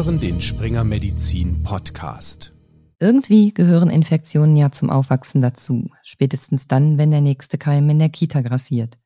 hören 0.00 0.18
den 0.18 0.40
Springer 0.40 0.82
Medizin 0.82 1.62
Podcast. 1.62 2.54
Irgendwie 3.00 3.52
gehören 3.52 3.90
Infektionen 3.90 4.56
ja 4.56 4.72
zum 4.72 4.88
Aufwachsen 4.88 5.42
dazu, 5.42 5.90
spätestens 6.02 6.66
dann, 6.66 6.96
wenn 6.96 7.10
der 7.10 7.20
nächste 7.20 7.58
Keim 7.58 7.90
in 7.90 7.98
der 7.98 8.08
Kita 8.08 8.40
grassiert. 8.40 8.96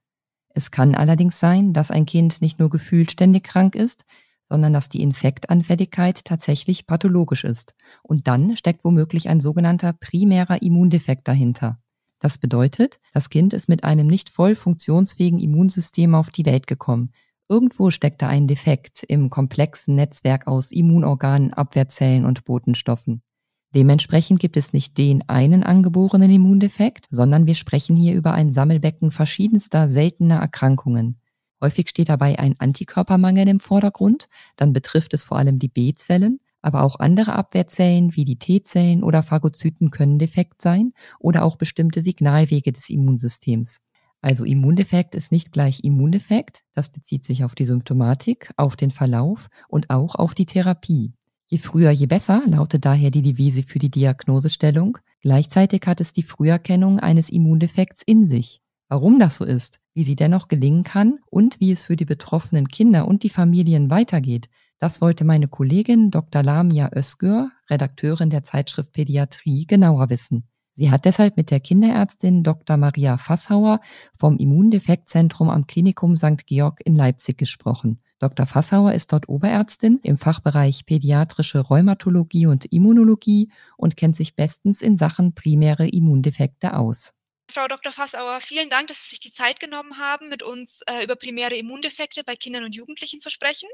Es 0.51 0.71
kann 0.71 0.95
allerdings 0.95 1.41
sein, 1.41 1.73
dass 1.73 1.91
ein 1.91 2.07
Kind 2.07 2.41
nicht 2.41 2.61
nur 2.61 2.71
gefühlt 2.71 3.11
ständig 3.11 3.43
krank 3.43 3.75
ist, 3.75 4.05
sondern 4.45 4.73
dass 4.73 4.89
die 4.89 5.03
Infektanfälligkeit 5.03 6.25
tatsächlich 6.25 6.87
pathologisch 6.87 7.43
ist. 7.43 7.75
Und 8.05 8.29
dann 8.29 8.57
steckt 8.57 8.85
womöglich 8.85 9.29
ein 9.29 9.41
sogenannter 9.41 9.95
primärer 9.95 10.63
Immundefekt 10.63 11.27
dahinter. 11.27 11.81
Das 12.21 12.39
bedeutet, 12.39 13.01
das 13.13 13.31
Kind 13.31 13.53
ist 13.53 13.69
mit 13.69 13.83
einem 13.83 14.07
nicht 14.07 14.31
voll 14.31 14.55
funktionsfähigen 14.55 15.41
Immunsystem 15.41 16.15
auf 16.15 16.31
die 16.31 16.47
Welt 16.47 16.69
gekommen, 16.69 17.11
Irgendwo 17.55 17.93
steckt 17.93 18.21
da 18.21 18.27
ein 18.27 18.49
Defekt 18.49 19.05
im 19.07 19.31
komplexen 19.31 19.95
Netzwerk 19.95 20.49
aus 20.49 20.73
Immunorganen, 20.73 21.53
Abwehrzellen 21.53 22.25
und 22.25 22.45
Botenstoffen. 22.45 23.23
Dementsprechend 23.77 24.41
gibt 24.41 24.57
es 24.57 24.73
nicht 24.73 24.99
den 24.99 25.29
einen 25.29 25.63
angeborenen 25.63 26.33
Immundefekt, 26.33 27.07
sondern 27.13 27.47
wir 27.47 27.55
sprechen 27.55 27.95
hier 27.95 28.17
über 28.17 28.33
ein 28.33 28.53
Sammelbecken 28.53 29.13
verschiedenster 29.13 29.89
seltener 29.89 30.41
Erkrankungen. 30.41 31.21
Häufig 31.63 31.91
steht 31.91 32.09
dabei 32.09 32.41
ein 32.41 32.57
Antikörpermangel 32.59 33.47
im 33.47 33.61
Vordergrund, 33.61 34.27
dann 34.57 34.73
betrifft 34.73 35.15
es 35.15 35.23
vor 35.23 35.39
allem 35.39 35.61
die 35.61 35.69
B-Zellen, 35.69 36.41
aber 36.61 36.83
auch 36.83 36.99
andere 36.99 37.35
Abwehrzellen 37.35 38.17
wie 38.17 38.25
die 38.25 38.41
T-Zellen 38.41 39.05
oder 39.05 39.23
Phagozyten 39.23 39.93
können 39.93 40.19
defekt 40.19 40.61
sein 40.61 40.93
oder 41.21 41.45
auch 41.45 41.55
bestimmte 41.55 42.03
Signalwege 42.03 42.73
des 42.73 42.91
Immunsystems. 42.91 43.79
Also 44.25 44.45
Immundefekt 44.45 45.15
ist 45.15 45.33
nicht 45.33 45.53
gleich 45.53 45.85
Immundefekt, 45.85 46.63
das 46.73 46.89
bezieht 46.89 47.27
sich 47.27 47.45
auf 47.45 47.55
die 47.55 47.67
Symptomatik, 47.67 48.51
auf 48.57 48.75
den 48.75 48.91
Verlauf 48.91 49.49
und 49.69 49.91
auch 49.91 50.15
auf 50.15 50.33
die 50.33 50.47
Therapie. 50.47 51.13
Je 51.47 51.59
früher, 51.59 51.91
je 51.91 52.07
besser 52.07 52.41
lautet 52.47 52.87
daher 52.87 53.11
die 53.11 53.21
Devise 53.21 53.65
für 53.65 53.79
die 53.79 53.91
Diagnosestellung. 53.91 54.97
Gleichzeitig 55.21 55.83
hat 55.85 56.01
es 56.01 56.15
die 56.15 56.23
Früherkennung 56.23 57.01
eines 57.01 57.29
Immundefekts 57.29 58.01
in 58.01 58.27
sich. 58.27 58.63
Warum 58.89 59.19
das 59.19 59.37
so 59.37 59.45
ist, 59.45 59.79
wie 59.93 60.05
sie 60.05 60.17
dennoch 60.17 60.49
gelingen 60.49 60.85
kann 60.85 61.19
und 61.29 61.61
wie 61.61 61.71
es 61.71 61.85
für 61.85 61.97
die 61.97 62.07
betroffenen 62.07 62.69
Kinder 62.69 63.07
und 63.07 63.25
die 63.25 63.29
Familien 63.29 63.91
weitergeht, 63.91 64.49
das 64.79 65.03
wollte 65.03 65.27
meine 65.27 65.49
Kollegin 65.49 66.11
Dr. 66.11 66.43
Lamia 66.43 66.91
Özgür, 66.97 67.51
Redakteurin 67.69 68.31
der 68.31 68.43
Zeitschrift 68.43 68.95
Pädiatrie, 68.95 69.67
genauer 69.67 70.09
wissen. 70.09 70.49
Sie 70.77 70.91
hat 70.91 71.05
deshalb 71.05 71.37
mit 71.37 71.51
der 71.53 71.61
Kinderärztin 71.61 72.43
Dr. 72.43 72.77
Maria 72.77 73.17
Fassauer 73.17 73.81
vom 74.19 74.37
Immundefektzentrum 74.39 75.49
am 75.49 75.67
Klinikum 75.67 76.17
St. 76.17 76.47
Georg 76.47 76.81
in 76.85 76.97
Leipzig 76.97 77.39
gesprochen. 77.39 78.01
Dr. 78.19 78.47
Fassauer 78.47 78.93
ist 78.93 79.13
dort 79.13 79.29
Oberärztin 79.29 80.01
im 80.03 80.17
Fachbereich 80.17 80.85
Pädiatrische 80.87 81.61
Rheumatologie 81.61 82.47
und 82.47 82.65
Immunologie 82.73 83.53
und 83.77 83.97
kennt 83.97 84.17
sich 84.17 84.35
bestens 84.35 84.83
in 84.83 84.97
Sachen 84.97 85.35
primäre 85.35 85.87
Immundefekte 85.87 86.77
aus. 86.77 87.13
Frau 87.51 87.69
Dr. 87.69 87.93
Fassauer, 87.93 88.41
vielen 88.41 88.71
Dank, 88.71 88.89
dass 88.89 89.03
Sie 89.03 89.11
sich 89.11 89.21
die 89.21 89.33
Zeit 89.33 89.61
genommen 89.61 89.99
haben, 89.99 90.29
mit 90.29 90.43
uns 90.43 90.81
äh, 90.87 91.05
über 91.05 91.15
primäre 91.15 91.55
Immundefekte 91.55 92.25
bei 92.25 92.35
Kindern 92.35 92.65
und 92.65 92.75
Jugendlichen 92.75 93.21
zu 93.21 93.31
sprechen. 93.31 93.69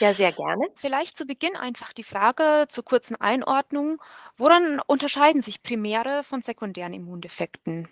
Ja, 0.00 0.12
sehr 0.12 0.32
gerne. 0.32 0.66
Vielleicht 0.76 1.16
zu 1.16 1.26
Beginn 1.26 1.56
einfach 1.56 1.92
die 1.92 2.04
Frage 2.04 2.66
zur 2.68 2.84
kurzen 2.84 3.16
Einordnung. 3.16 4.02
Woran 4.36 4.80
unterscheiden 4.86 5.42
sich 5.42 5.62
primäre 5.62 6.24
von 6.24 6.42
sekundären 6.42 6.92
Immundefekten? 6.92 7.88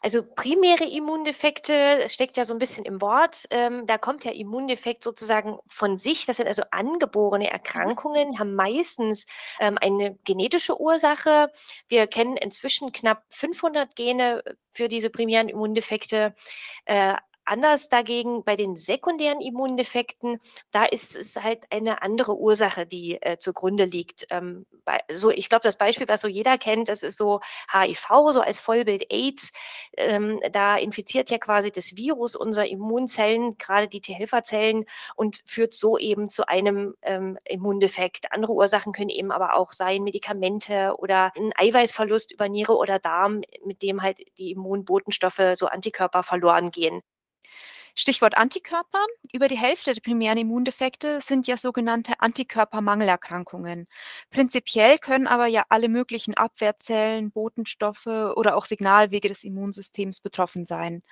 Also 0.00 0.22
primäre 0.22 0.84
Immundefekte 0.84 2.06
steckt 2.08 2.36
ja 2.36 2.44
so 2.44 2.52
ein 2.52 2.58
bisschen 2.58 2.84
im 2.84 3.00
Wort. 3.00 3.44
Ähm, 3.50 3.86
da 3.86 3.96
kommt 3.96 4.24
der 4.24 4.34
Immundefekt 4.34 5.04
sozusagen 5.04 5.58
von 5.66 5.96
sich. 5.98 6.26
Das 6.26 6.36
sind 6.38 6.46
also 6.48 6.62
angeborene 6.70 7.50
Erkrankungen, 7.50 8.38
haben 8.38 8.54
meistens 8.54 9.26
ähm, 9.60 9.78
eine 9.80 10.16
genetische 10.24 10.80
Ursache. 10.80 11.50
Wir 11.88 12.06
kennen 12.06 12.36
inzwischen 12.36 12.92
knapp 12.92 13.22
500 13.30 13.94
Gene 13.96 14.42
für 14.72 14.88
diese 14.88 15.10
primären 15.10 15.48
Immundefekte. 15.48 16.34
Äh, 16.84 17.14
Anders 17.46 17.88
dagegen 17.90 18.42
bei 18.44 18.56
den 18.56 18.74
sekundären 18.76 19.40
Immundefekten, 19.40 20.40
da 20.70 20.84
ist 20.84 21.14
es 21.14 21.36
halt 21.36 21.64
eine 21.70 22.00
andere 22.02 22.36
Ursache, 22.38 22.86
die 22.86 23.20
äh, 23.20 23.38
zugrunde 23.38 23.84
liegt. 23.84 24.26
Ähm, 24.30 24.64
bei, 24.84 25.00
so, 25.10 25.30
ich 25.30 25.48
glaube, 25.50 25.62
das 25.62 25.76
Beispiel, 25.76 26.08
was 26.08 26.22
so 26.22 26.28
jeder 26.28 26.56
kennt, 26.58 26.88
das 26.88 27.02
ist 27.02 27.18
so 27.18 27.40
HIV, 27.72 28.06
so 28.32 28.40
als 28.40 28.60
Vollbild 28.60 29.04
AIDS. 29.10 29.52
Ähm, 29.96 30.40
da 30.52 30.76
infiziert 30.76 31.30
ja 31.30 31.38
quasi 31.38 31.70
das 31.70 31.96
Virus 31.96 32.34
unsere 32.36 32.66
Immunzellen, 32.66 33.58
gerade 33.58 33.88
die 33.88 34.00
T-Helferzellen, 34.00 34.86
und 35.16 35.40
führt 35.44 35.74
so 35.74 35.98
eben 35.98 36.30
zu 36.30 36.46
einem 36.48 36.94
ähm, 37.02 37.38
Immundefekt. 37.44 38.32
Andere 38.32 38.52
Ursachen 38.54 38.92
können 38.92 39.10
eben 39.10 39.30
aber 39.32 39.54
auch 39.54 39.72
sein 39.72 40.02
Medikamente 40.02 40.94
oder 40.98 41.32
ein 41.36 41.52
Eiweißverlust 41.56 42.32
über 42.32 42.48
Niere 42.48 42.76
oder 42.76 42.98
Darm, 42.98 43.42
mit 43.64 43.82
dem 43.82 44.02
halt 44.02 44.18
die 44.38 44.50
Immunbotenstoffe, 44.52 45.42
so 45.56 45.66
Antikörper 45.66 46.22
verloren 46.22 46.70
gehen. 46.70 47.02
Stichwort 47.96 48.36
Antikörper. 48.36 48.98
Über 49.32 49.46
die 49.48 49.56
Hälfte 49.56 49.94
der 49.94 50.00
primären 50.00 50.38
Immundefekte 50.38 51.20
sind 51.20 51.46
ja 51.46 51.56
sogenannte 51.56 52.14
Antikörpermangelerkrankungen. 52.20 53.86
Prinzipiell 54.30 54.98
können 54.98 55.28
aber 55.28 55.46
ja 55.46 55.64
alle 55.68 55.88
möglichen 55.88 56.34
Abwehrzellen, 56.36 57.30
Botenstoffe 57.30 58.06
oder 58.06 58.56
auch 58.56 58.64
Signalwege 58.64 59.28
des 59.28 59.44
Immunsystems 59.44 60.20
betroffen 60.20 60.66
sein. 60.66 61.02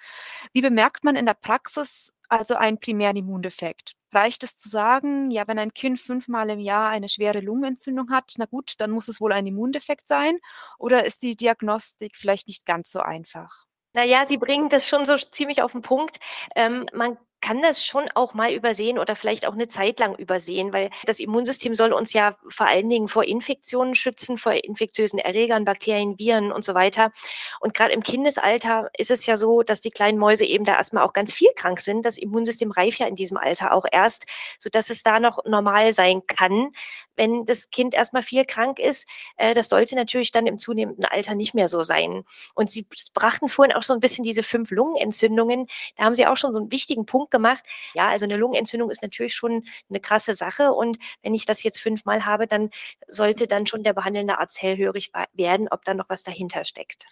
Wie 0.52 0.62
bemerkt 0.62 1.04
man 1.04 1.16
in 1.16 1.26
der 1.26 1.34
Praxis 1.34 2.12
also 2.28 2.56
einen 2.56 2.80
primären 2.80 3.16
Immundefekt? 3.16 3.94
Reicht 4.12 4.42
es 4.42 4.56
zu 4.56 4.68
sagen, 4.68 5.30
ja, 5.30 5.46
wenn 5.48 5.58
ein 5.58 5.74
Kind 5.74 6.00
fünfmal 6.00 6.50
im 6.50 6.58
Jahr 6.60 6.90
eine 6.90 7.08
schwere 7.08 7.40
Lungenentzündung 7.40 8.10
hat, 8.10 8.34
na 8.38 8.46
gut, 8.46 8.74
dann 8.78 8.90
muss 8.90 9.08
es 9.08 9.20
wohl 9.20 9.32
ein 9.32 9.46
Immundefekt 9.46 10.08
sein? 10.08 10.38
Oder 10.78 11.04
ist 11.06 11.22
die 11.22 11.36
Diagnostik 11.36 12.16
vielleicht 12.16 12.48
nicht 12.48 12.66
ganz 12.66 12.90
so 12.92 13.00
einfach? 13.00 13.66
Naja, 13.94 14.24
Sie 14.26 14.38
bringen 14.38 14.68
das 14.70 14.88
schon 14.88 15.04
so 15.04 15.16
ziemlich 15.16 15.62
auf 15.62 15.72
den 15.72 15.82
Punkt. 15.82 16.18
Ähm, 16.56 16.86
man 16.94 17.18
kann 17.42 17.60
das 17.60 17.84
schon 17.84 18.04
auch 18.14 18.32
mal 18.32 18.52
übersehen 18.52 18.98
oder 18.98 19.16
vielleicht 19.16 19.46
auch 19.46 19.52
eine 19.52 19.68
Zeit 19.68 20.00
lang 20.00 20.14
übersehen, 20.14 20.72
weil 20.72 20.90
das 21.04 21.18
Immunsystem 21.18 21.74
soll 21.74 21.92
uns 21.92 22.12
ja 22.12 22.36
vor 22.48 22.66
allen 22.66 22.88
Dingen 22.88 23.08
vor 23.08 23.24
Infektionen 23.24 23.94
schützen, 23.94 24.38
vor 24.38 24.52
infektiösen 24.52 25.18
Erregern, 25.18 25.64
Bakterien, 25.66 26.18
Viren 26.18 26.52
und 26.52 26.64
so 26.64 26.74
weiter. 26.74 27.12
Und 27.60 27.74
gerade 27.74 27.92
im 27.92 28.02
Kindesalter 28.02 28.88
ist 28.96 29.10
es 29.10 29.26
ja 29.26 29.36
so, 29.36 29.62
dass 29.62 29.80
die 29.80 29.90
kleinen 29.90 30.18
Mäuse 30.18 30.46
eben 30.46 30.64
da 30.64 30.76
erstmal 30.76 31.02
auch 31.04 31.12
ganz 31.12 31.34
viel 31.34 31.50
krank 31.56 31.80
sind. 31.80 32.06
Das 32.06 32.16
Immunsystem 32.16 32.70
reift 32.70 33.00
ja 33.00 33.06
in 33.06 33.16
diesem 33.16 33.36
Alter 33.36 33.74
auch 33.74 33.84
erst, 33.90 34.26
sodass 34.58 34.88
es 34.88 35.02
da 35.02 35.18
noch 35.18 35.44
normal 35.44 35.92
sein 35.92 36.22
kann, 36.26 36.70
wenn 37.16 37.44
das 37.44 37.70
Kind 37.70 37.94
erstmal 37.94 38.22
viel 38.22 38.44
krank 38.44 38.78
ist. 38.78 39.06
Äh, 39.36 39.54
das 39.54 39.68
sollte 39.68 39.96
natürlich 39.96 40.30
dann 40.30 40.46
im 40.46 40.58
zunehmenden 40.58 41.04
Alter 41.04 41.34
nicht 41.34 41.54
mehr 41.54 41.68
so 41.68 41.82
sein. 41.82 42.24
Und 42.54 42.70
Sie 42.70 42.86
brachten 43.14 43.48
vorhin 43.48 43.74
auch 43.74 43.82
so 43.82 43.92
ein 43.92 44.00
bisschen 44.00 44.24
diese 44.24 44.42
fünf 44.42 44.70
Lungenentzündungen. 44.70 45.66
Da 45.96 46.04
haben 46.04 46.14
Sie 46.14 46.26
auch 46.26 46.36
schon 46.36 46.54
so 46.54 46.60
einen 46.60 46.70
wichtigen 46.70 47.04
Punkt 47.04 47.31
gemacht. 47.32 47.64
Ja, 47.94 48.08
also 48.10 48.24
eine 48.24 48.36
Lungenentzündung 48.36 48.90
ist 48.90 49.02
natürlich 49.02 49.34
schon 49.34 49.64
eine 49.90 49.98
krasse 50.00 50.34
Sache. 50.34 50.72
Und 50.72 50.98
wenn 51.22 51.34
ich 51.34 51.46
das 51.46 51.64
jetzt 51.64 51.80
fünfmal 51.80 52.24
habe, 52.24 52.46
dann 52.46 52.70
sollte 53.08 53.48
dann 53.48 53.66
schon 53.66 53.82
der 53.82 53.94
behandelnde 53.94 54.38
Arzt 54.38 54.62
hellhörig 54.62 55.10
werden, 55.32 55.68
ob 55.70 55.84
da 55.84 55.94
noch 55.94 56.08
was 56.08 56.22
dahinter 56.22 56.64
steckt. 56.64 57.06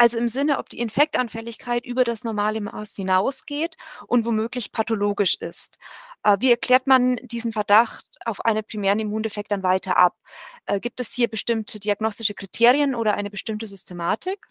Also 0.00 0.16
im 0.18 0.28
Sinne, 0.28 0.58
ob 0.58 0.70
die 0.70 0.78
Infektanfälligkeit 0.78 1.84
über 1.84 2.04
das 2.04 2.24
normale 2.24 2.62
Maß 2.62 2.94
hinausgeht 2.96 3.76
und 4.06 4.24
womöglich 4.24 4.72
pathologisch 4.72 5.34
ist. 5.34 5.76
Äh, 6.22 6.38
wie 6.40 6.50
erklärt 6.50 6.86
man 6.86 7.16
diesen 7.22 7.52
Verdacht 7.52 8.06
auf 8.24 8.42
einen 8.44 8.64
primären 8.64 8.98
Immundefekt 8.98 9.52
dann 9.52 9.62
weiter 9.62 9.98
ab? 9.98 10.16
Äh, 10.64 10.80
gibt 10.80 11.00
es 11.00 11.12
hier 11.12 11.28
bestimmte 11.28 11.78
diagnostische 11.78 12.32
Kriterien 12.32 12.94
oder 12.94 13.12
eine 13.12 13.28
bestimmte 13.30 13.66
Systematik? 13.66 14.46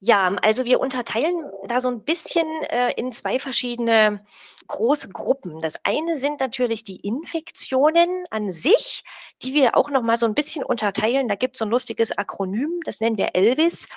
Ja, 0.00 0.34
also 0.42 0.66
wir 0.66 0.78
unterteilen 0.80 1.50
da 1.68 1.80
so 1.80 1.88
ein 1.88 2.04
bisschen 2.04 2.46
äh, 2.68 2.92
in 2.92 3.12
zwei 3.12 3.38
verschiedene 3.38 4.24
große 4.66 5.08
Gruppen. 5.08 5.60
Das 5.60 5.76
eine 5.84 6.18
sind 6.18 6.40
natürlich 6.40 6.84
die 6.84 7.00
Infektionen 7.00 8.24
an 8.30 8.52
sich, 8.52 9.04
die 9.42 9.54
wir 9.54 9.74
auch 9.76 9.90
noch 9.90 10.02
mal 10.02 10.18
so 10.18 10.26
ein 10.26 10.34
bisschen 10.34 10.64
unterteilen. 10.64 11.28
Da 11.28 11.34
gibt 11.34 11.56
es 11.56 11.60
so 11.60 11.64
ein 11.64 11.70
lustiges 11.70 12.16
Akronym, 12.16 12.80
das 12.84 13.00
nennen 13.00 13.16
wir 13.16 13.34
Elvis, 13.34 13.88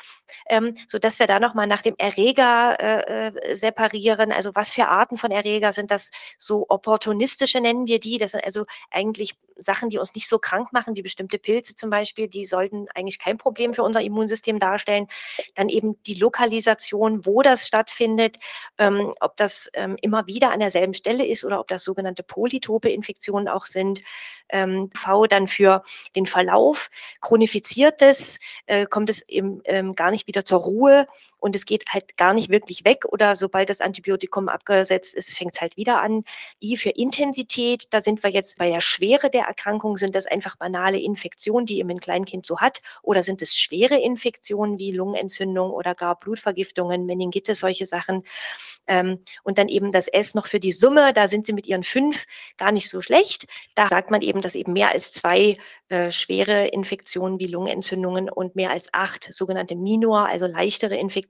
ähm, 0.48 0.76
so 0.88 1.00
dass 1.00 1.20
wir 1.20 1.28
da 1.28 1.40
noch 1.40 1.54
mal 1.54 1.68
nach 1.68 1.82
dem 1.82 1.96
Erreger 1.98 2.78
äh, 2.80 3.28
äh, 3.28 3.56
separieren. 3.56 4.32
Also 4.32 4.56
was 4.56 4.72
für 4.72 4.88
Arten 4.88 5.18
von 5.18 5.32
Erreger 5.32 5.74
sind 5.74 5.92
das? 5.92 6.12
So 6.38 6.66
opportunistische 6.70 7.62
nennen 7.62 7.88
wir 7.88 8.00
die. 8.00 8.18
Das 8.18 8.32
sind 8.32 8.44
also 8.44 8.66
eigentlich 8.92 9.36
Sachen, 9.62 9.90
die 9.90 9.98
uns 9.98 10.16
nicht 10.16 10.28
so 10.28 10.40
krank 10.40 10.72
machen, 10.74 10.96
wie 10.96 11.02
bestimmte 11.02 11.38
Pilze 11.38 11.76
zum 11.76 11.90
Beispiel. 11.90 12.28
Die 12.28 12.46
sollten 12.46 12.88
eigentlich 12.96 13.20
kein 13.20 13.38
Problem 13.38 13.74
für 13.74 13.84
unser 13.84 14.02
Immunsystem 14.02 14.60
darstellen. 14.60 15.08
Dann 15.56 15.70
eben 15.70 16.02
die 16.04 16.16
Lokalisation, 16.16 17.26
wo 17.26 17.42
das 17.42 17.68
stattfindet, 17.68 18.38
ähm, 18.78 19.14
ob 19.20 19.38
das 19.38 19.70
ähm, 19.74 19.98
immer 20.02 20.28
wieder 20.28 20.52
an 20.52 20.60
derselben 20.60 20.94
Stelle 20.94 21.26
ist 21.26 21.44
oder 21.44 21.60
ob 21.60 21.68
das 21.68 21.84
sogenannte 21.84 22.24
polytope 22.24 22.90
Infektionen 22.90 23.48
auch 23.48 23.66
sind. 23.66 24.02
Ähm, 24.52 24.90
v 24.96 25.28
dann 25.28 25.48
für 25.48 25.84
den 26.16 26.26
Verlauf. 26.26 26.90
Chronifiziertes 27.22 28.40
äh, 28.66 28.88
kommt 28.88 29.10
es 29.10 29.28
eben 29.30 29.62
ähm, 29.66 29.94
gar 29.94 30.10
nicht 30.10 30.19
wieder 30.28 30.46
zur 30.46 30.60
Ruhe 30.60 31.08
und 31.40 31.56
es 31.56 31.66
geht 31.66 31.86
halt 31.90 32.18
gar 32.18 32.34
nicht 32.34 32.50
wirklich 32.50 32.86
weg 32.86 33.06
oder 33.06 33.36
sobald 33.36 33.70
das 33.70 33.82
Antibiotikum 33.82 34.50
abgesetzt 34.50 35.16
ist, 35.16 35.38
fängt 35.38 35.56
es 35.56 35.62
halt 35.62 35.78
wieder 35.78 36.02
an. 36.02 36.24
I 36.62 36.78
für 36.78 36.90
Intensität, 36.90 37.88
da 37.92 38.02
sind 38.02 38.24
wir 38.24 38.30
jetzt 38.30 38.58
bei 38.58 38.70
der 38.70 38.82
Schwere 38.82 39.30
der 39.30 39.46
Erkrankung, 39.46 39.98
sind 39.98 40.16
das 40.16 40.26
einfach 40.26 40.56
banale 40.58 41.00
Infektionen, 41.00 41.66
die 41.66 41.80
eben 41.80 41.90
ein 41.90 42.00
Kleinkind 42.00 42.46
so 42.46 42.60
hat 42.60 42.82
oder 43.02 43.24
sind 43.24 43.42
es 43.42 43.58
schwere 43.58 43.96
Infektionen 43.96 44.78
wie 44.78 44.92
Lungenentzündung 44.92 45.72
oder 45.72 45.96
gar 45.96 46.20
Blutvergiftungen, 46.20 47.06
Meningitis, 47.06 47.60
solche 47.60 47.86
Sachen. 47.86 48.24
Ähm, 48.88 49.20
und 49.44 49.58
dann 49.58 49.70
eben 49.70 49.92
das 49.92 50.08
S 50.08 50.34
noch 50.34 50.48
für 50.48 50.60
die 50.60 50.72
Summe, 50.72 51.14
da 51.14 51.28
sind 51.28 51.46
sie 51.46 51.54
mit 51.54 51.68
ihren 51.68 51.84
fünf 51.84 52.26
gar 52.58 52.72
nicht 52.72 52.90
so 52.90 53.02
schlecht. 53.02 53.46
Da 53.76 53.88
sagt 53.88 54.12
man 54.12 54.22
eben, 54.22 54.42
dass 54.42 54.56
eben 54.56 54.74
mehr 54.74 54.90
als 54.90 55.14
zwei 55.14 55.56
äh, 55.90 56.12
schwere 56.12 56.68
Infektionen 56.68 57.40
wie 57.40 57.48
Lungenentzündungen 57.48 58.30
und 58.30 58.56
mehr 58.56 58.72
als 58.72 58.94
acht 58.94 59.34
sogenannte 59.34 59.76
Minor, 59.76 60.28
also 60.28 60.48
leichtere 60.48 60.96
Infektionen, 60.96 61.29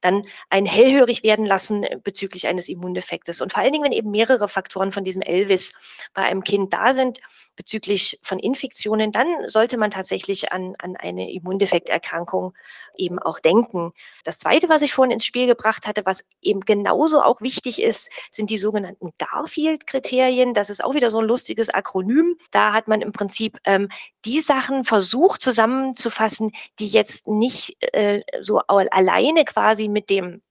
dann 0.00 0.22
ein 0.50 0.66
hellhörig 0.66 1.22
werden 1.22 1.44
lassen 1.44 1.86
bezüglich 2.02 2.46
eines 2.46 2.68
Immundefektes. 2.68 3.40
Und 3.40 3.52
vor 3.52 3.62
allen 3.62 3.72
Dingen, 3.72 3.84
wenn 3.84 3.92
eben 3.92 4.10
mehrere 4.10 4.48
Faktoren 4.48 4.92
von 4.92 5.04
diesem 5.04 5.22
Elvis 5.22 5.72
bei 6.14 6.22
einem 6.22 6.44
Kind 6.44 6.72
da 6.72 6.92
sind, 6.92 7.20
bezüglich 7.56 8.20
von 8.22 8.38
Infektionen, 8.38 9.12
dann 9.12 9.26
sollte 9.48 9.76
man 9.76 9.90
tatsächlich 9.90 10.52
an, 10.52 10.74
an 10.78 10.96
eine 10.96 11.32
Immundefekterkrankung 11.32 12.54
eben 12.96 13.18
auch 13.18 13.38
denken. 13.38 13.92
Das 14.24 14.38
Zweite, 14.38 14.68
was 14.68 14.82
ich 14.82 14.92
vorhin 14.92 15.12
ins 15.12 15.24
Spiel 15.24 15.46
gebracht 15.46 15.86
hatte, 15.86 16.04
was 16.04 16.24
eben 16.40 16.60
genauso 16.60 17.22
auch 17.22 17.40
wichtig 17.40 17.82
ist, 17.82 18.10
sind 18.30 18.50
die 18.50 18.58
sogenannten 18.58 19.12
Garfield-Kriterien. 19.18 20.54
Das 20.54 20.70
ist 20.70 20.84
auch 20.84 20.94
wieder 20.94 21.10
so 21.10 21.18
ein 21.18 21.26
lustiges 21.26 21.70
Akronym. 21.70 22.36
Da 22.50 22.72
hat 22.72 22.88
man 22.88 23.00
im 23.00 23.12
Prinzip 23.12 23.58
ähm, 23.64 23.88
die 24.24 24.40
Sachen 24.40 24.84
versucht 24.84 25.40
zusammenzufassen, 25.40 26.52
die 26.78 26.88
jetzt 26.88 27.26
nicht 27.26 27.76
äh, 27.80 28.22
so 28.40 28.58
alleine 28.58 29.44
quasi 29.44 29.88
mit 29.88 30.10
dem 30.10 30.42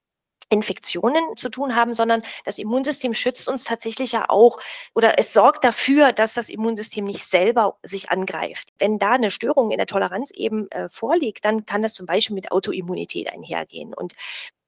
Infektionen 0.49 1.35
zu 1.37 1.49
tun 1.49 1.75
haben, 1.75 1.93
sondern 1.93 2.21
das 2.43 2.57
Immunsystem 2.57 3.13
schützt 3.13 3.47
uns 3.47 3.63
tatsächlich 3.63 4.11
ja 4.11 4.29
auch 4.29 4.59
oder 4.93 5.17
es 5.17 5.33
sorgt 5.33 5.63
dafür, 5.63 6.13
dass 6.13 6.33
das 6.33 6.49
Immunsystem 6.49 7.05
nicht 7.05 7.25
selber 7.25 7.77
sich 7.83 8.09
angreift. 8.09 8.69
Wenn 8.77 8.99
da 8.99 9.11
eine 9.11 9.31
Störung 9.31 9.71
in 9.71 9.77
der 9.77 9.87
Toleranz 9.87 10.31
eben 10.31 10.69
äh, 10.71 10.87
vorliegt, 10.89 11.45
dann 11.45 11.65
kann 11.65 11.81
das 11.81 11.93
zum 11.93 12.05
Beispiel 12.05 12.35
mit 12.35 12.51
Autoimmunität 12.51 13.31
einhergehen. 13.31 13.93
Und 13.93 14.13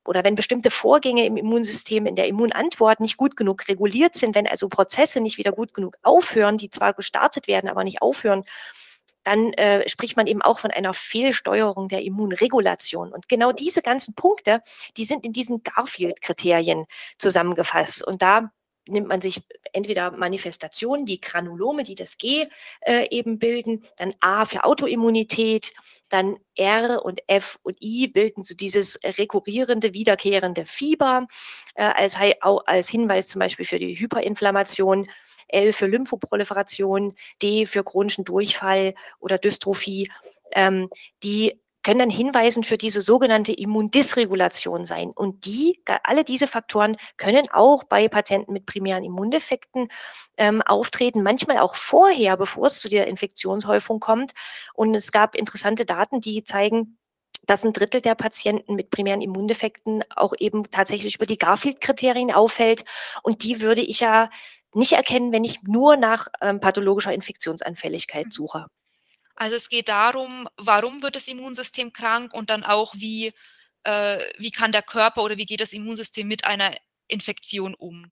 oder 0.07 0.23
wenn 0.23 0.35
bestimmte 0.35 0.71
Vorgänge 0.71 1.25
im 1.25 1.35
Immunsystem, 1.35 2.05
in 2.05 2.15
der 2.15 2.27
Immunantwort 2.27 3.01
nicht 3.01 3.17
gut 3.17 3.35
genug 3.35 3.67
reguliert 3.67 4.15
sind, 4.15 4.35
wenn 4.35 4.47
also 4.47 4.69
Prozesse 4.69 5.19
nicht 5.19 5.37
wieder 5.37 5.51
gut 5.51 5.73
genug 5.73 5.97
aufhören, 6.01 6.57
die 6.57 6.69
zwar 6.69 6.93
gestartet 6.93 7.47
werden, 7.47 7.69
aber 7.69 7.83
nicht 7.83 8.01
aufhören, 8.01 8.45
dann 9.27 9.51
äh, 9.53 9.87
spricht 9.89 10.15
man 10.15 10.25
eben 10.25 10.41
auch 10.41 10.57
von 10.57 10.71
einer 10.71 10.93
Fehlsteuerung 10.93 11.89
der 11.89 12.01
Immunregulation. 12.01 13.11
Und 13.11 13.27
genau 13.27 13.51
diese 13.51 13.81
ganzen 13.81 14.15
Punkte, 14.15 14.61
die 14.95 15.03
sind 15.03 15.25
in 15.25 15.33
diesen 15.33 15.63
Garfield-Kriterien 15.63 16.85
zusammengefasst. 17.17 18.07
Und 18.07 18.21
da 18.21 18.53
nimmt 18.87 19.09
man 19.09 19.21
sich 19.21 19.41
entweder 19.73 20.11
Manifestationen, 20.11 21.05
die 21.05 21.19
Granulome, 21.19 21.83
die 21.83 21.95
das 21.95 22.17
G 22.17 22.47
äh, 22.79 23.09
eben 23.09 23.37
bilden, 23.37 23.83
dann 23.97 24.13
A 24.21 24.45
für 24.45 24.63
Autoimmunität, 24.63 25.73
dann 26.07 26.37
R 26.55 27.03
und 27.03 27.19
F 27.27 27.59
und 27.63 27.81
I 27.81 28.07
bilden 28.07 28.43
so 28.43 28.55
dieses 28.55 28.97
rekurrierende, 29.03 29.93
wiederkehrende 29.93 30.65
Fieber 30.65 31.27
äh, 31.75 31.83
als, 31.83 32.15
als 32.39 32.87
Hinweis 32.87 33.27
zum 33.27 33.39
Beispiel 33.39 33.65
für 33.65 33.77
die 33.77 33.99
Hyperinflammation 33.99 35.09
L 35.47 35.73
für 35.73 35.87
Lymphoproliferation, 35.87 37.15
D 37.41 37.65
für 37.65 37.83
chronischen 37.83 38.25
Durchfall 38.25 38.93
oder 39.19 39.37
Dystrophie, 39.37 40.11
ähm, 40.51 40.89
die 41.23 41.59
können 41.87 41.99
dann 41.99 42.09
hinweisen 42.09 42.65
für 42.65 42.77
diese 42.77 43.01
sogenannte 43.01 43.53
Immundysregulation 43.53 44.85
sein. 44.85 45.09
Und 45.11 45.45
die, 45.45 45.79
alle 46.03 46.25
diese 46.25 46.45
Faktoren 46.45 46.97
können 47.15 47.47
auch 47.49 47.85
bei 47.85 48.09
Patienten 48.09 48.51
mit 48.51 48.65
primären 48.65 49.05
Immundefekten 49.05 49.87
ähm, 50.35 50.61
auftreten, 50.61 51.23
manchmal 51.23 51.59
auch 51.59 51.75
vorher, 51.75 52.35
bevor 52.35 52.67
es 52.67 52.79
zu 52.79 52.89
der 52.89 53.07
Infektionshäufung 53.07 54.01
kommt. 54.01 54.33
Und 54.73 54.95
es 54.95 55.13
gab 55.13 55.33
interessante 55.33 55.85
Daten, 55.85 56.19
die 56.19 56.43
zeigen, 56.43 56.97
dass 57.45 57.63
ein 57.63 57.71
Drittel 57.71 58.01
der 58.01 58.15
Patienten 58.15 58.75
mit 58.75 58.89
primären 58.91 59.21
Immundefekten 59.21 60.03
auch 60.13 60.33
eben 60.37 60.69
tatsächlich 60.69 61.15
über 61.15 61.25
die 61.25 61.37
Garfield-Kriterien 61.37 62.33
auffällt. 62.33 62.83
Und 63.23 63.43
die 63.43 63.61
würde 63.61 63.81
ich 63.81 64.01
ja 64.01 64.29
nicht 64.73 64.93
erkennen, 64.93 65.31
wenn 65.31 65.43
ich 65.43 65.61
nur 65.63 65.97
nach 65.97 66.27
ähm, 66.41 66.59
pathologischer 66.59 67.13
Infektionsanfälligkeit 67.13 68.31
suche. 68.31 68.67
Also 69.35 69.55
es 69.55 69.69
geht 69.69 69.89
darum, 69.89 70.47
warum 70.57 71.01
wird 71.03 71.15
das 71.15 71.27
Immunsystem 71.27 71.93
krank 71.93 72.33
und 72.33 72.49
dann 72.49 72.63
auch, 72.63 72.93
wie, 72.95 73.33
äh, 73.83 74.19
wie 74.37 74.51
kann 74.51 74.71
der 74.71 74.81
Körper 74.81 75.23
oder 75.23 75.37
wie 75.37 75.45
geht 75.45 75.61
das 75.61 75.73
Immunsystem 75.73 76.27
mit 76.27 76.45
einer 76.45 76.75
Infektion 77.07 77.75
um. 77.75 78.11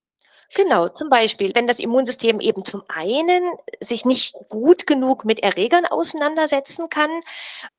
Genau, 0.56 0.88
zum 0.88 1.10
Beispiel, 1.10 1.54
wenn 1.54 1.68
das 1.68 1.80
Immunsystem 1.80 2.40
eben 2.40 2.64
zum 2.64 2.82
einen 2.88 3.44
sich 3.82 4.06
nicht 4.06 4.36
gut 4.50 4.88
genug 4.88 5.26
mit 5.26 5.42
Erregern 5.42 5.86
auseinandersetzen 5.86 6.90
kann 6.90 7.12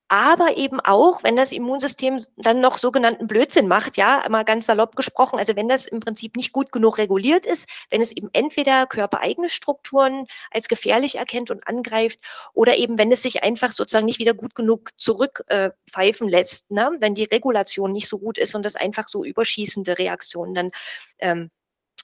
aber 0.09 0.57
eben 0.57 0.79
auch, 0.81 1.25
wenn 1.25 1.35
das 1.35 1.51
Immunsystem 1.51 2.23
dann 2.37 2.61
noch 2.61 2.79
sogenannten 2.79 3.27
Blödsinn 3.27 3.67
macht, 3.67 3.97
ja, 3.97 4.25
mal 4.29 4.45
ganz 4.45 4.67
salopp 4.67 4.95
gesprochen, 4.95 5.39
also 5.39 5.57
wenn 5.57 5.69
das 5.69 5.87
im 5.87 5.99
Prinzip 6.01 6.37
nicht 6.37 6.53
gut 6.53 6.71
genug 6.71 6.99
reguliert 6.99 7.45
ist, 7.45 7.69
wenn 7.91 8.01
es 8.01 8.13
eben 8.13 8.31
entweder 8.33 8.87
körpereigene 8.87 9.49
Strukturen 9.49 10.27
als 10.53 10.69
gefährlich 10.69 11.17
erkennt 11.17 11.51
und 11.51 11.67
angreift 11.67 12.21
oder 12.55 12.77
eben 12.77 12.99
wenn 12.99 13.11
es 13.11 13.23
sich 13.23 13.43
einfach 13.43 13.73
sozusagen 13.73 14.07
nicht 14.07 14.21
wieder 14.21 14.35
gut 14.35 14.55
genug 14.55 14.91
zurückpfeifen 14.97 16.29
äh, 16.29 16.31
lässt, 16.31 16.71
ne? 16.71 16.91
wenn 17.01 17.15
die 17.17 17.25
Regulation 17.25 17.91
nicht 17.93 18.09
so 18.09 18.19
gut 18.19 18.39
ist 18.39 18.55
und 18.55 18.63
das 18.65 18.77
einfach 18.77 19.09
so 19.09 19.25
überschießende 19.25 19.99
Reaktionen 19.99 20.55
dann 20.55 20.71
ähm, 21.19 21.51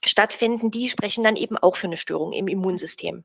stattfinden, 0.09 0.71
die 0.71 0.89
sprechen 0.89 1.23
dann 1.23 1.35
eben 1.35 1.57
auch 1.57 1.75
für 1.75 1.87
eine 1.87 1.97
Störung 1.97 2.33
im 2.33 2.47
Immunsystem 2.47 3.23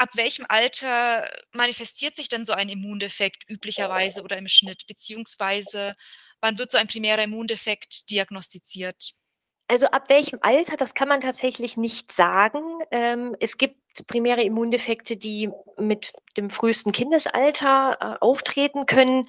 ab 0.00 0.10
welchem 0.14 0.46
Alter 0.48 1.30
manifestiert 1.52 2.16
sich 2.16 2.28
denn 2.28 2.46
so 2.46 2.54
ein 2.54 2.70
Immundefekt 2.70 3.48
üblicherweise 3.48 4.22
oder 4.22 4.38
im 4.38 4.48
Schnitt? 4.48 4.86
Beziehungsweise 4.86 5.94
wann 6.40 6.58
wird 6.58 6.70
so 6.70 6.78
ein 6.78 6.86
primärer 6.86 7.22
Immundefekt 7.22 8.08
diagnostiziert? 8.10 9.12
Also 9.68 9.86
ab 9.86 10.08
welchem 10.08 10.38
Alter, 10.40 10.76
das 10.76 10.94
kann 10.94 11.06
man 11.06 11.20
tatsächlich 11.20 11.76
nicht 11.76 12.12
sagen. 12.12 12.62
Ähm, 12.90 13.36
es 13.40 13.58
gibt 13.58 13.76
primäre 14.06 14.42
Immundefekte, 14.42 15.16
die 15.16 15.50
mit 15.78 16.12
dem 16.36 16.50
frühesten 16.50 16.92
Kindesalter 16.92 17.98
äh, 18.00 18.24
auftreten 18.24 18.86
können. 18.86 19.28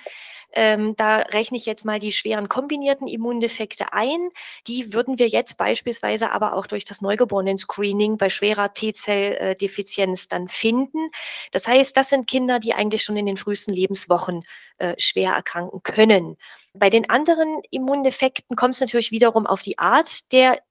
Ähm, 0.54 0.96
da 0.98 1.20
rechne 1.20 1.58
ich 1.58 1.66
jetzt 1.66 1.86
mal 1.86 2.00
die 2.00 2.12
schweren 2.12 2.50
kombinierten 2.50 3.08
Immundefekte 3.08 3.94
ein. 3.94 4.30
Die 4.68 4.94
würden 4.94 5.18
wir 5.18 5.28
jetzt 5.28 5.58
beispielsweise 5.58 6.32
aber 6.32 6.54
auch 6.54 6.68
durch 6.68 6.84
das 6.84 7.02
Neugeborenen-Screening 7.02 8.18
bei 8.18 8.30
schwerer 8.30 8.74
T-Zell-Defizienz 8.74 10.28
dann 10.28 10.50
finden. 10.50 11.10
Das 11.52 11.68
heißt, 11.68 11.96
das 11.96 12.10
sind 12.10 12.28
Kinder, 12.28 12.60
die 12.60 12.74
eigentlich 12.74 13.04
schon 13.04 13.18
in 13.18 13.26
den 13.26 13.38
frühesten 13.38 13.74
Lebenswochen 13.74 14.44
äh, 14.78 14.96
schwer 14.98 15.34
erkranken 15.34 15.84
können. 15.84 16.38
Bei 16.74 16.90
den 16.90 17.10
anderen 17.10 17.62
Immundefekten 17.70 18.56
kommt 18.56 18.74
es 18.74 18.82
natürlich 18.82 19.12
wiederum 19.12 19.48
auf 19.48 19.62
die 19.62 19.78
Art 19.78 20.32
der 20.34 20.62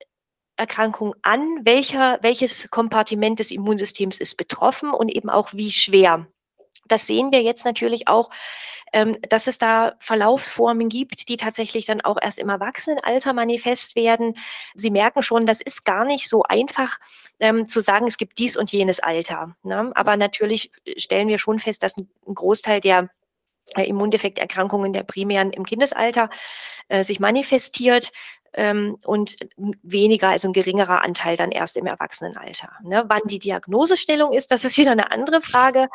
Erkrankung 0.61 1.15
an, 1.23 1.41
welcher, 1.63 2.19
welches 2.23 2.71
Kompartiment 2.71 3.39
des 3.39 3.51
Immunsystems 3.51 4.21
ist 4.21 4.37
betroffen 4.37 4.91
und 4.91 5.09
eben 5.09 5.31
auch 5.31 5.53
wie 5.53 5.71
schwer. 5.71 6.27
Das 6.87 7.07
sehen 7.07 7.33
wir 7.33 7.43
jetzt 7.43 7.65
natürlich 7.65 8.09
auch 8.09 8.31
ähm, 8.93 9.19
dass 9.29 9.47
es 9.47 9.59
da 9.59 9.95
Verlaufsformen 10.01 10.89
gibt, 10.89 11.29
die 11.29 11.37
tatsächlich 11.37 11.87
dann 11.87 12.01
auch 12.01 12.19
erst 12.21 12.39
im 12.39 12.49
Erwachsenenalter 12.49 13.33
manifest 13.33 13.95
werden. 13.97 14.37
Sie 14.75 14.91
merken 14.91 15.23
schon, 15.23 15.47
das 15.47 15.61
ist 15.61 15.85
gar 15.85 16.05
nicht 16.05 16.29
so 16.29 16.43
einfach 16.43 16.99
ähm, 17.39 17.69
zu 17.69 17.81
sagen, 17.81 18.07
es 18.07 18.19
gibt 18.19 18.39
dies 18.39 18.57
und 18.57 18.73
jenes 18.73 19.01
Alter. 19.01 19.57
Ne? 19.63 19.93
Aber 19.95 20.17
natürlich 20.17 20.73
stellen 20.97 21.29
wir 21.29 21.39
schon 21.39 21.59
fest, 21.59 21.83
dass 21.83 21.97
ein 21.97 22.09
Großteil 22.35 22.81
der 22.81 23.11
äh, 23.77 23.85
Immundefekterkrankungen 23.85 24.93
der 24.93 25.05
primären 25.05 25.53
im 25.53 25.65
Kindesalter 25.65 26.29
äh, 26.89 27.05
sich 27.05 27.21
manifestiert 27.21 28.13
ähm, 28.55 28.97
und 29.05 29.37
weniger, 29.83 30.29
also 30.29 30.49
ein 30.49 30.53
geringerer 30.53 31.03
Anteil 31.03 31.37
dann 31.37 31.53
erst 31.53 31.77
im 31.77 31.87
Erwachsenenalter. 31.87 32.71
Ne? 32.83 33.05
Wann 33.09 33.23
die 33.27 33.39
Diagnosestellung 33.39 34.33
ist, 34.33 34.51
das 34.51 34.65
ist 34.65 34.77
wieder 34.79 34.93
eine 34.93 35.11
andere 35.11 35.41
Frage. 35.41 35.89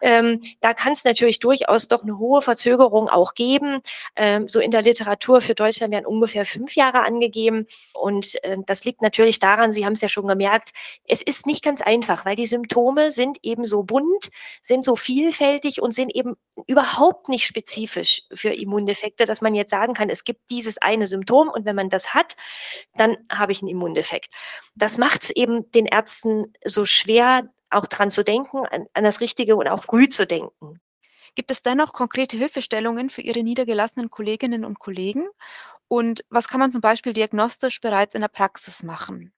Ähm, 0.00 0.40
da 0.60 0.74
kann 0.74 0.92
es 0.92 1.04
natürlich 1.04 1.38
durchaus 1.38 1.88
doch 1.88 2.02
eine 2.02 2.18
hohe 2.18 2.42
Verzögerung 2.42 3.08
auch 3.08 3.34
geben. 3.34 3.80
Ähm, 4.16 4.48
so 4.48 4.60
in 4.60 4.70
der 4.70 4.82
Literatur 4.82 5.40
für 5.40 5.54
Deutschland 5.54 5.92
werden 5.92 6.06
ungefähr 6.06 6.44
fünf 6.44 6.74
Jahre 6.74 7.02
angegeben. 7.02 7.66
Und 7.94 8.42
äh, 8.44 8.56
das 8.66 8.84
liegt 8.84 9.02
natürlich 9.02 9.38
daran, 9.38 9.72
Sie 9.72 9.84
haben 9.84 9.94
es 9.94 10.00
ja 10.00 10.08
schon 10.08 10.26
gemerkt, 10.26 10.70
es 11.06 11.22
ist 11.22 11.46
nicht 11.46 11.64
ganz 11.64 11.82
einfach, 11.82 12.24
weil 12.24 12.36
die 12.36 12.46
Symptome 12.46 13.10
sind 13.10 13.38
eben 13.42 13.64
so 13.64 13.82
bunt, 13.82 14.30
sind 14.60 14.84
so 14.84 14.96
vielfältig 14.96 15.80
und 15.80 15.92
sind 15.92 16.14
eben 16.14 16.36
überhaupt 16.66 17.28
nicht 17.28 17.46
spezifisch 17.46 18.22
für 18.32 18.50
Immundefekte, 18.50 19.24
dass 19.24 19.40
man 19.40 19.54
jetzt 19.54 19.70
sagen 19.70 19.94
kann, 19.94 20.10
es 20.10 20.24
gibt 20.24 20.40
dieses 20.50 20.78
eine 20.78 21.06
Symptom 21.06 21.48
und 21.48 21.64
wenn 21.64 21.76
man 21.76 21.88
das 21.88 22.01
das 22.02 22.14
hat, 22.14 22.36
dann 22.94 23.16
habe 23.30 23.52
ich 23.52 23.62
einen 23.62 23.68
Immundefekt. 23.68 24.34
Das 24.74 24.98
macht 24.98 25.24
es 25.24 25.30
eben 25.30 25.70
den 25.72 25.86
Ärzten 25.86 26.52
so 26.64 26.84
schwer, 26.84 27.48
auch 27.70 27.86
dran 27.86 28.10
zu 28.10 28.22
denken, 28.24 28.66
an, 28.66 28.86
an 28.92 29.04
das 29.04 29.20
Richtige 29.20 29.56
und 29.56 29.68
auch 29.68 29.84
früh 29.84 30.08
zu 30.08 30.26
denken. 30.26 30.80
Gibt 31.34 31.50
es 31.50 31.62
dennoch 31.62 31.92
konkrete 31.92 32.36
Hilfestellungen 32.36 33.08
für 33.08 33.22
Ihre 33.22 33.42
niedergelassenen 33.42 34.10
Kolleginnen 34.10 34.64
und 34.64 34.78
Kollegen? 34.78 35.26
Und 35.88 36.24
was 36.28 36.48
kann 36.48 36.60
man 36.60 36.72
zum 36.72 36.82
Beispiel 36.82 37.14
diagnostisch 37.14 37.80
bereits 37.80 38.14
in 38.14 38.20
der 38.20 38.28
Praxis 38.28 38.82
machen? 38.82 39.32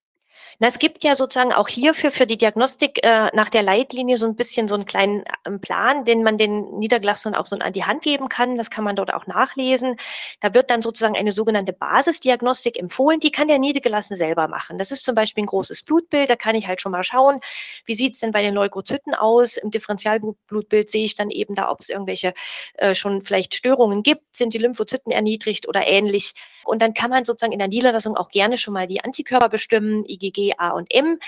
Na, 0.59 0.69
es 0.69 0.79
gibt 0.79 1.03
ja 1.03 1.15
sozusagen 1.15 1.53
auch 1.53 1.69
hierfür 1.69 2.11
für 2.11 2.27
die 2.27 2.39
Diagnostik 2.39 3.03
äh, 3.03 3.29
nach 3.35 3.49
der 3.49 3.63
Leitlinie 3.63 4.17
so 4.17 4.27
ein 4.27 4.37
bisschen 4.37 4.69
so 4.69 4.75
einen 4.75 4.85
kleinen 4.85 5.25
ähm, 5.45 5.61
Plan, 5.61 6.05
den 6.05 6.23
man 6.23 6.39
den 6.39 6.79
Niedergelassenen 6.79 7.35
auch 7.35 7.47
so 7.47 7.57
an 7.57 7.73
die 7.73 7.85
Hand 7.85 8.03
geben 8.03 8.29
kann. 8.29 8.57
Das 8.57 8.71
kann 8.71 8.85
man 8.85 8.95
dort 8.97 9.13
auch 9.13 9.27
nachlesen. 9.27 9.97
Da 10.41 10.55
wird 10.55 10.71
dann 10.71 10.83
sozusagen 10.83 11.17
eine 11.17 11.33
sogenannte 11.33 11.73
Basisdiagnostik 11.73 12.79
empfohlen. 12.79 13.21
Die 13.21 13.33
kann 13.33 13.49
der 13.49 13.59
Niedergelassene 13.59 14.17
selber 14.17 14.47
machen. 14.49 14.79
Das 14.79 14.91
ist 14.91 15.05
zum 15.05 15.15
Beispiel 15.15 15.45
ein 15.45 15.49
großes 15.49 15.83
Blutbild. 15.83 16.31
Da 16.31 16.37
kann 16.37 16.55
ich 16.55 16.69
halt 16.69 16.81
schon 16.81 16.93
mal 16.93 17.05
schauen, 17.05 17.41
wie 17.85 17.95
sieht's 17.95 18.21
denn 18.21 18.33
bei 18.33 18.43
den 18.43 18.55
Leukozyten 18.55 19.15
aus. 19.15 19.57
Im 19.57 19.71
Differentialblutbild 19.71 20.91
sehe 20.91 21.05
ich 21.05 21.17
dann 21.17 21.31
eben 21.31 21.55
da, 21.55 21.71
ob 21.71 21.81
es 21.81 21.89
irgendwelche 21.89 22.33
äh, 22.75 22.95
schon 22.95 23.23
vielleicht 23.23 23.55
Störungen 23.55 24.03
gibt. 24.03 24.37
Sind 24.37 24.55
die 24.55 24.59
Lymphozyten 24.59 25.11
erniedrigt 25.11 25.67
oder 25.69 25.87
ähnlich? 25.87 26.35
Und 26.67 26.83
dann 26.83 26.95
kann 26.95 27.11
man 27.11 27.25
sozusagen 27.25 27.53
in 27.53 27.59
der 27.59 27.69
Niederlassung 27.69 28.17
auch 28.17 28.29
gerne 28.31 28.59
schon 28.59 28.75
mal 28.75 28.87
die 28.87 29.03
Antikörper 29.03 29.49
bestimmen, 29.49 30.05
IgG, 30.07 30.55
A 30.59 30.71
und 30.71 30.93
M. 30.93 31.19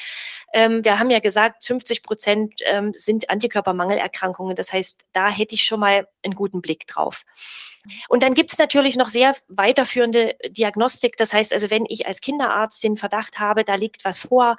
Ähm, 0.53 0.85
wir 0.85 0.99
haben 0.99 1.11
ja 1.11 1.21
gesagt, 1.21 1.65
50 1.65 2.03
Prozent 2.03 2.55
ähm, 2.65 2.93
sind 2.95 3.31
Antikörpermangelerkrankungen. 3.31 4.57
Das 4.57 4.73
heißt, 4.73 5.07
da 5.13 5.29
hätte 5.29 5.55
ich 5.55 5.65
schon 5.65 5.81
mal 5.81 6.09
einen 6.23 6.35
guten 6.35 6.61
Blick 6.61 6.87
drauf. 6.87 7.25
Und 8.09 8.23
dann 8.23 8.35
gibt 8.35 8.53
es 8.53 8.59
natürlich 8.59 8.97
noch 8.97 9.09
sehr 9.09 9.37
weiterführende 9.49 10.35
Diagnostik. 10.49 11.17
Das 11.17 11.33
heißt 11.33 11.53
also, 11.53 11.71
wenn 11.71 11.87
ich 11.89 12.07
als 12.07 12.21
Kinderarzt 12.21 12.83
den 12.83 12.97
Verdacht 12.97 13.39
habe, 13.39 13.65
da 13.65 13.75
liegt 13.75 14.05
was 14.05 14.21
vor, 14.21 14.57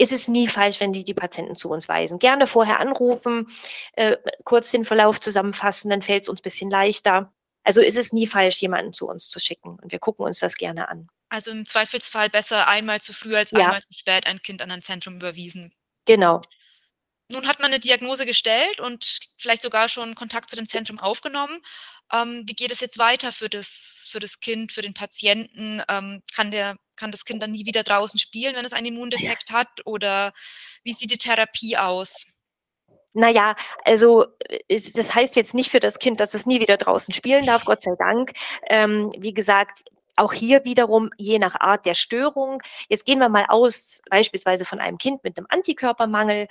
ist 0.00 0.12
es 0.12 0.28
nie 0.28 0.48
falsch, 0.48 0.80
wenn 0.80 0.94
die 0.94 1.04
die 1.04 1.14
Patienten 1.14 1.56
zu 1.56 1.70
uns 1.70 1.88
weisen. 1.88 2.18
Gerne 2.18 2.46
vorher 2.46 2.80
anrufen, 2.80 3.48
äh, 3.92 4.16
kurz 4.44 4.70
den 4.70 4.86
Verlauf 4.86 5.20
zusammenfassen, 5.20 5.90
dann 5.90 6.00
fällt 6.00 6.22
es 6.22 6.30
uns 6.30 6.40
ein 6.40 6.42
bisschen 6.42 6.70
leichter. 6.70 7.30
Also 7.62 7.80
ist 7.80 7.98
es 7.98 8.12
nie 8.12 8.26
falsch, 8.26 8.60
jemanden 8.60 8.92
zu 8.92 9.08
uns 9.08 9.28
zu 9.28 9.38
schicken. 9.38 9.78
Und 9.80 9.92
wir 9.92 9.98
gucken 9.98 10.24
uns 10.24 10.38
das 10.38 10.56
gerne 10.56 10.88
an. 10.88 11.08
Also 11.28 11.50
im 11.50 11.66
Zweifelsfall 11.66 12.28
besser 12.28 12.66
einmal 12.66 13.00
zu 13.00 13.12
früh 13.12 13.36
als 13.36 13.50
ja. 13.52 13.60
einmal 13.60 13.80
zu 13.80 13.92
spät 13.94 14.26
ein 14.26 14.42
Kind 14.42 14.62
an 14.62 14.70
ein 14.70 14.82
Zentrum 14.82 15.16
überwiesen. 15.16 15.72
Genau. 16.04 16.42
Nun 17.30 17.46
hat 17.46 17.60
man 17.60 17.70
eine 17.70 17.78
Diagnose 17.78 18.26
gestellt 18.26 18.80
und 18.80 19.20
vielleicht 19.38 19.62
sogar 19.62 19.88
schon 19.88 20.16
Kontakt 20.16 20.50
zu 20.50 20.56
dem 20.56 20.68
Zentrum 20.68 20.98
aufgenommen. 20.98 21.62
Ähm, 22.12 22.42
wie 22.46 22.54
geht 22.54 22.72
es 22.72 22.80
jetzt 22.80 22.98
weiter 22.98 23.30
für 23.30 23.48
das, 23.48 24.08
für 24.10 24.18
das 24.18 24.40
Kind, 24.40 24.72
für 24.72 24.82
den 24.82 24.94
Patienten? 24.94 25.80
Ähm, 25.88 26.22
kann, 26.34 26.50
der, 26.50 26.76
kann 26.96 27.12
das 27.12 27.24
Kind 27.24 27.40
dann 27.40 27.52
nie 27.52 27.66
wieder 27.66 27.84
draußen 27.84 28.18
spielen, 28.18 28.56
wenn 28.56 28.64
es 28.64 28.72
einen 28.72 28.86
Immundefekt 28.88 29.52
hat? 29.52 29.68
Oder 29.84 30.32
wie 30.82 30.92
sieht 30.92 31.12
die 31.12 31.18
Therapie 31.18 31.76
aus? 31.76 32.26
Naja, 33.12 33.56
also 33.84 34.26
äh, 34.48 34.80
das 34.94 35.14
heißt 35.14 35.36
jetzt 35.36 35.54
nicht 35.54 35.70
für 35.70 35.80
das 35.80 35.98
Kind, 35.98 36.20
dass 36.20 36.34
es 36.34 36.46
nie 36.46 36.60
wieder 36.60 36.76
draußen 36.76 37.12
spielen 37.14 37.44
darf, 37.46 37.64
Gott 37.64 37.82
sei 37.82 37.92
Dank. 37.98 38.32
Ähm, 38.68 39.12
wie 39.18 39.34
gesagt, 39.34 39.84
auch 40.16 40.32
hier 40.32 40.64
wiederum 40.64 41.10
je 41.16 41.38
nach 41.38 41.58
Art 41.58 41.86
der 41.86 41.94
Störung. 41.94 42.62
Jetzt 42.88 43.06
gehen 43.06 43.18
wir 43.18 43.28
mal 43.28 43.46
aus, 43.48 44.02
beispielsweise 44.10 44.64
von 44.64 44.78
einem 44.78 44.98
Kind 44.98 45.24
mit 45.24 45.38
einem 45.38 45.46
Antikörpermangel. 45.48 46.46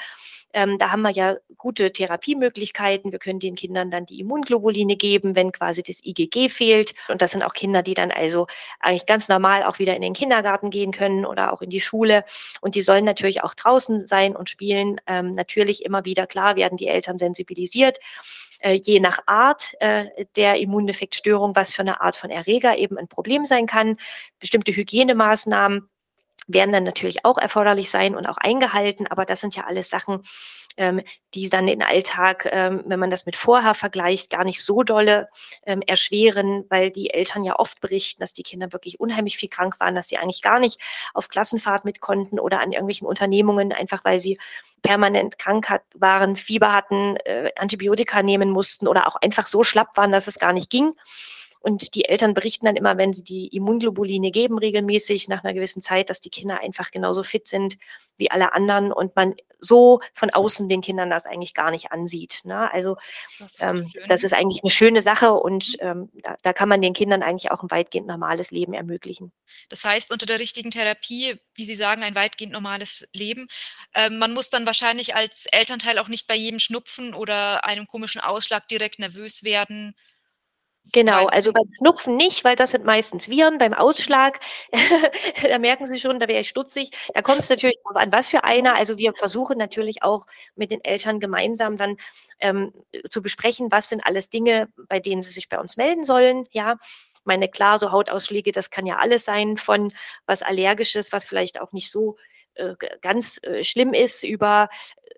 Ähm, 0.54 0.78
da 0.78 0.92
haben 0.92 1.02
wir 1.02 1.12
ja 1.12 1.38
gute 1.58 1.92
Therapiemöglichkeiten. 1.92 3.12
Wir 3.12 3.20
können 3.20 3.40
den 3.40 3.56
Kindern 3.56 3.92
dann 3.92 4.06
die 4.06 4.20
Immunglobuline 4.20 4.96
geben, 4.96 5.36
wenn 5.36 5.52
quasi 5.52 5.84
das 5.84 6.00
IgG 6.04 6.50
fehlt. 6.50 6.96
Und 7.08 7.22
das 7.22 7.32
sind 7.32 7.44
auch 7.44 7.54
Kinder, 7.54 7.84
die 7.84 7.94
dann 7.94 8.12
also 8.12 8.48
eigentlich 8.80 9.06
ganz 9.06 9.30
normal 9.30 9.64
auch 9.64 9.80
wieder 9.80 9.96
in 9.96 10.02
den 10.02 10.14
Kindergarten 10.14 10.70
gehen 10.70 10.92
können 10.92 11.26
oder 11.26 11.54
auch 11.54 11.62
in 11.62 11.70
die 11.70 11.82
Schule. 11.82 12.24
Und 12.62 12.76
die 12.76 12.82
sollen 12.82 13.06
natürlich 13.06 13.44
auch 13.44 13.54
draußen 13.54 14.08
sein 14.08 14.36
und 14.36 14.50
spielen. 14.50 15.00
Ähm, 15.08 15.32
natürlich 15.34 15.86
immer 15.86 16.06
wieder, 16.06 16.28
klar, 16.28 16.56
werden 16.56 16.78
die 16.78 16.88
Eltern 16.88 17.18
sensibilisiert 17.18 18.00
äh, 18.60 18.74
je 18.74 19.00
nach 19.00 19.20
Art 19.26 19.74
äh, 19.80 20.26
der 20.36 20.58
Immundefektstörung, 20.60 21.56
was 21.56 21.74
für 21.74 21.82
eine 21.82 22.02
Art 22.02 22.16
von 22.16 22.30
Erreger 22.30 22.78
eben 22.78 22.98
ein 22.98 23.08
Problem 23.08 23.46
sein 23.46 23.66
kann. 23.66 23.98
Bestimmte 24.40 24.76
Hygienemaßnahmen 24.76 25.90
werden 26.48 26.72
dann 26.72 26.84
natürlich 26.84 27.26
auch 27.26 27.38
erforderlich 27.38 27.92
sein 27.92 28.16
und 28.16 28.26
auch 28.26 28.38
eingehalten, 28.38 29.08
aber 29.08 29.26
das 29.26 29.42
sind 29.42 29.56
ja 29.56 29.66
alles 29.66 29.90
Sachen, 29.90 30.24
ähm, 30.78 31.02
die 31.34 31.50
dann 31.50 31.68
den 31.68 31.84
Alltag, 31.84 32.48
ähm, 32.52 32.84
wenn 32.86 33.00
man 33.00 33.10
das 33.10 33.26
mit 33.26 33.36
vorher 33.36 33.76
vergleicht, 33.76 34.30
gar 34.30 34.44
nicht 34.44 34.64
so 34.64 34.84
dolle 34.84 35.30
ähm, 35.66 35.82
erschweren, 35.82 36.66
weil 36.70 36.90
die 36.90 37.12
Eltern 37.12 37.44
ja 37.44 37.60
oft 37.60 37.82
berichten, 37.82 38.22
dass 38.22 38.34
die 38.34 38.44
Kinder 38.44 38.72
wirklich 38.72 39.00
unheimlich 39.00 39.38
viel 39.38 39.50
krank 39.50 39.80
waren, 39.80 39.94
dass 39.94 40.08
sie 40.08 40.18
eigentlich 40.18 40.42
gar 40.42 40.60
nicht 40.60 40.80
auf 41.14 41.28
Klassenfahrt 41.28 41.86
mit 41.86 42.00
konnten 42.00 42.40
oder 42.40 42.62
an 42.62 42.72
irgendwelchen 42.72 43.08
Unternehmungen, 43.08 43.74
einfach 43.74 44.06
weil 44.06 44.20
sie 44.20 44.40
permanent 44.82 45.38
krank 45.38 45.70
hat, 45.70 45.82
waren, 45.94 46.36
Fieber 46.36 46.72
hatten, 46.72 47.18
äh, 47.26 47.52
Antibiotika 47.58 48.24
nehmen 48.24 48.50
mussten 48.50 48.88
oder 48.88 49.08
auch 49.08 49.18
einfach 49.18 49.48
so 49.48 49.64
schlapp 49.64 49.98
waren, 49.98 50.12
dass 50.12 50.28
es 50.28 50.40
gar 50.40 50.54
nicht 50.54 50.70
ging. 50.70 50.94
Und 51.62 51.94
die 51.94 52.06
Eltern 52.06 52.34
berichten 52.34 52.66
dann 52.66 52.78
immer, 52.78 52.98
wenn 52.98 53.14
sie 53.14 53.24
die 53.24 53.48
Immunglobuline 53.48 54.32
geben, 54.32 54.58
regelmäßig 54.58 55.28
nach 55.28 55.44
einer 55.44 55.54
gewissen 55.54 55.82
Zeit, 55.82 56.10
dass 56.10 56.22
die 56.22 56.30
Kinder 56.30 56.62
einfach 56.62 56.92
genauso 56.92 57.22
fit 57.24 57.48
sind 57.48 57.78
wie 58.18 58.32
alle 58.32 58.54
anderen 58.54 58.92
und 58.92 59.16
man 59.16 59.36
so 59.60 60.02
von 60.14 60.30
außen 60.30 60.70
den 60.70 60.82
Kindern 60.82 61.10
das 61.10 61.26
eigentlich 61.26 61.54
gar 61.54 61.72
nicht 61.72 61.92
ansieht. 61.92 62.42
Ne? 62.46 62.72
Also 62.72 62.98
das 63.40 63.56
ist, 63.56 63.64
ähm, 63.64 63.92
das 64.08 64.24
ist, 64.24 64.34
eigentlich 64.34 64.64
eine 64.64 64.72
schöne 64.72 65.02
Sache 65.02 65.34
und 65.34 65.78
mhm. 65.82 65.88
ähm, 65.88 66.10
da, 66.24 66.38
da, 66.42 66.54
kann 66.54 66.70
man 66.70 66.82
den 66.82 66.94
Kindern 66.94 67.24
eigentlich 67.24 67.52
auch 67.52 67.62
ein 67.62 67.72
weitgehend 67.72 68.08
normales 68.08 68.52
Leben 68.52 68.74
ermöglichen. 68.74 69.34
Das 69.68 69.84
heißt, 69.84 70.12
unter 70.14 70.26
der 70.26 70.40
richtigen 70.40 70.72
Therapie, 70.72 71.36
wie 71.56 71.66
Sie 71.66 71.76
sagen, 71.76 72.04
ein 72.04 72.16
weitgehend 72.16 72.54
normales 72.54 73.08
Leben. 73.12 73.48
Ähm, 73.94 74.18
man 74.18 74.34
muss 74.34 74.50
dann 74.50 74.66
wahrscheinlich 74.66 75.16
als 75.16 75.46
Elternteil 75.48 76.00
auch 76.00 76.08
nicht 76.08 76.28
bei 76.28 76.36
jedem 76.36 76.60
Schnupfen 76.60 77.14
oder 77.14 77.66
einem 77.66 77.88
komischen 77.88 78.22
Ausschlag 78.22 78.68
direkt 78.70 79.00
nervös 79.00 79.44
werden 79.44 79.96
Genau, 80.92 81.28
also 81.28 81.54
beim 81.54 81.72
Schnupfen 81.78 82.16
nicht, 82.16 82.44
weil 82.44 82.56
das 82.56 82.72
sind 82.72 82.86
meistens 82.86 83.30
Viren. 83.30 83.58
Beim 83.58 83.74
Ausschlag, 83.74 84.40
da 85.44 85.60
merken 85.60 85.86
Sie 85.86 86.00
schon, 86.00 86.20
da 86.20 86.28
wäre 86.28 86.42
ich 86.42 86.50
stutzig. 86.50 86.92
Da 87.14 87.22
kommt 87.22 87.40
es 87.40 87.50
natürlich 87.50 87.78
darauf 87.84 88.02
an, 88.02 88.12
was 88.12 88.30
für 88.30 88.44
einer. 88.44 88.76
Also 88.76 88.98
wir 88.98 89.14
versuchen 89.14 89.58
natürlich 89.58 90.04
auch 90.04 90.26
mit 90.56 90.72
den 90.72 90.84
Eltern 90.84 91.20
gemeinsam 91.20 91.78
dann 91.78 91.98
ähm, 92.40 92.74
zu 93.10 93.22
besprechen, 93.22 93.72
was 93.72 93.90
sind 93.90 94.06
alles 94.06 94.30
Dinge, 94.30 94.70
bei 94.88 95.00
denen 95.00 95.22
sie 95.22 95.32
sich 95.32 95.50
bei 95.50 95.60
uns 95.60 95.78
melden 95.78 96.06
sollen. 96.06 96.46
Ja, 96.52 96.78
meine, 97.30 97.48
klar, 97.48 97.78
so 97.78 97.92
Hautausschläge, 97.92 98.52
das 98.52 98.70
kann 98.72 98.86
ja 98.86 98.98
alles 98.98 99.24
sein, 99.24 99.56
von 99.56 99.94
was 100.26 100.42
Allergisches, 100.42 101.14
was 101.14 101.26
vielleicht 101.26 101.62
auch 101.62 101.72
nicht 101.72 101.92
so 101.92 102.18
äh, 102.56 102.76
ganz 103.02 103.42
äh, 103.44 103.64
schlimm 103.64 103.94
ist, 103.94 104.24
über 104.24 104.70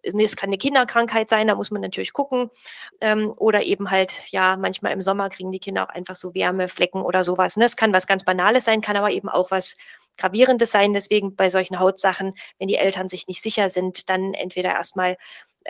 es 0.03 0.35
kann 0.35 0.49
eine 0.49 0.57
Kinderkrankheit 0.57 1.29
sein, 1.29 1.47
da 1.47 1.55
muss 1.55 1.71
man 1.71 1.81
natürlich 1.81 2.13
gucken. 2.13 2.49
Ähm, 3.01 3.33
oder 3.37 3.63
eben 3.63 3.91
halt, 3.91 4.13
ja, 4.27 4.55
manchmal 4.57 4.93
im 4.93 5.01
Sommer 5.01 5.29
kriegen 5.29 5.51
die 5.51 5.59
Kinder 5.59 5.83
auch 5.83 5.93
einfach 5.93 6.15
so 6.15 6.33
Wärmeflecken 6.33 7.01
oder 7.01 7.23
sowas. 7.23 7.57
Ne? 7.57 7.65
Das 7.65 7.77
kann 7.77 7.93
was 7.93 8.07
ganz 8.07 8.23
Banales 8.23 8.65
sein, 8.65 8.81
kann 8.81 8.97
aber 8.97 9.11
eben 9.11 9.29
auch 9.29 9.51
was 9.51 9.77
Gravierendes 10.17 10.71
sein. 10.71 10.93
Deswegen 10.93 11.35
bei 11.35 11.49
solchen 11.49 11.79
Hautsachen, 11.79 12.33
wenn 12.59 12.67
die 12.67 12.75
Eltern 12.75 13.09
sich 13.09 13.27
nicht 13.27 13.41
sicher 13.41 13.69
sind, 13.69 14.09
dann 14.09 14.33
entweder 14.33 14.71
erstmal 14.71 15.17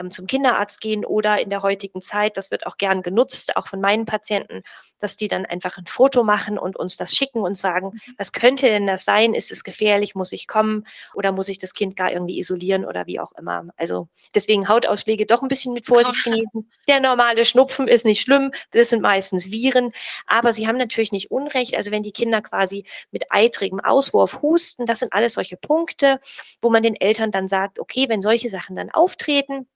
ähm, 0.01 0.12
zum 0.12 0.27
Kinderarzt 0.27 0.81
gehen 0.81 1.05
oder 1.05 1.39
in 1.39 1.50
der 1.50 1.62
heutigen 1.62 2.01
Zeit, 2.01 2.38
das 2.38 2.51
wird 2.51 2.65
auch 2.65 2.77
gern 2.77 3.01
genutzt, 3.01 3.55
auch 3.55 3.67
von 3.67 3.81
meinen 3.81 4.05
Patienten, 4.05 4.63
dass 5.00 5.15
die 5.15 5.27
dann 5.27 5.46
einfach 5.46 5.77
ein 5.77 5.88
Foto 5.88 6.24
machen 6.24 6.58
und 6.58 6.75
uns 6.77 6.98
das 6.98 7.15
schicken 7.15 7.39
und 7.39 7.58
sagen, 7.58 7.91
mhm. 7.93 8.15
was 8.17 8.31
könnte 8.31 8.67
denn 8.67 8.88
das 8.88 9.03
sein? 9.03 9.34
Ist 9.34 9.51
es 9.51 9.63
gefährlich? 9.63 10.15
Muss 10.15 10.31
ich 10.31 10.48
kommen? 10.48 10.86
Oder 11.13 11.31
muss 11.31 11.50
ich 11.50 11.58
das 11.58 11.74
Kind 11.74 11.96
gar 11.96 12.12
irgendwie 12.12 12.39
isolieren 12.39 12.86
oder 12.86 13.08
wie 13.08 13.20
auch 13.20 13.31
immer? 13.34 13.65
Also 13.77 14.08
deswegen 14.36 14.67
Hautausschläge 14.67 15.25
doch 15.25 15.41
ein 15.41 15.48
bisschen 15.48 15.74
mit 15.74 15.86
Vorsicht 15.86 16.24
genießen. 16.24 16.72
Der 16.88 17.00
normale 17.00 17.46
Schnupfen 17.46 17.88
ist 17.88 18.05
nicht 18.05 18.22
schlimm. 18.22 18.51
Das 18.72 18.89
sind 18.89 19.01
meistens 19.01 19.51
Viren. 19.51 19.91
Aber 20.27 20.53
sie 20.53 20.67
haben 20.67 20.77
natürlich 20.77 21.12
nicht 21.12 21.31
Unrecht. 21.31 21.75
Also 21.75 21.91
wenn 21.91 22.03
die 22.03 22.12
Kinder 22.12 22.41
quasi 22.41 22.86
mit 23.12 23.31
eitrigem 23.31 23.79
Auswurf 23.79 24.41
husten, 24.41 24.86
das 24.86 25.00
sind 25.00 25.13
alles 25.13 25.34
solche 25.34 25.58
Punkte, 25.58 26.20
wo 26.62 26.70
man 26.70 26.84
den 26.84 26.96
Eltern 26.96 27.31
dann 27.31 27.48
sagt, 27.48 27.79
okay, 27.79 28.08
wenn 28.08 28.22
solche 28.22 28.50
Sachen 28.50 28.75
dann 28.75 28.91
auftreten, 28.91 29.67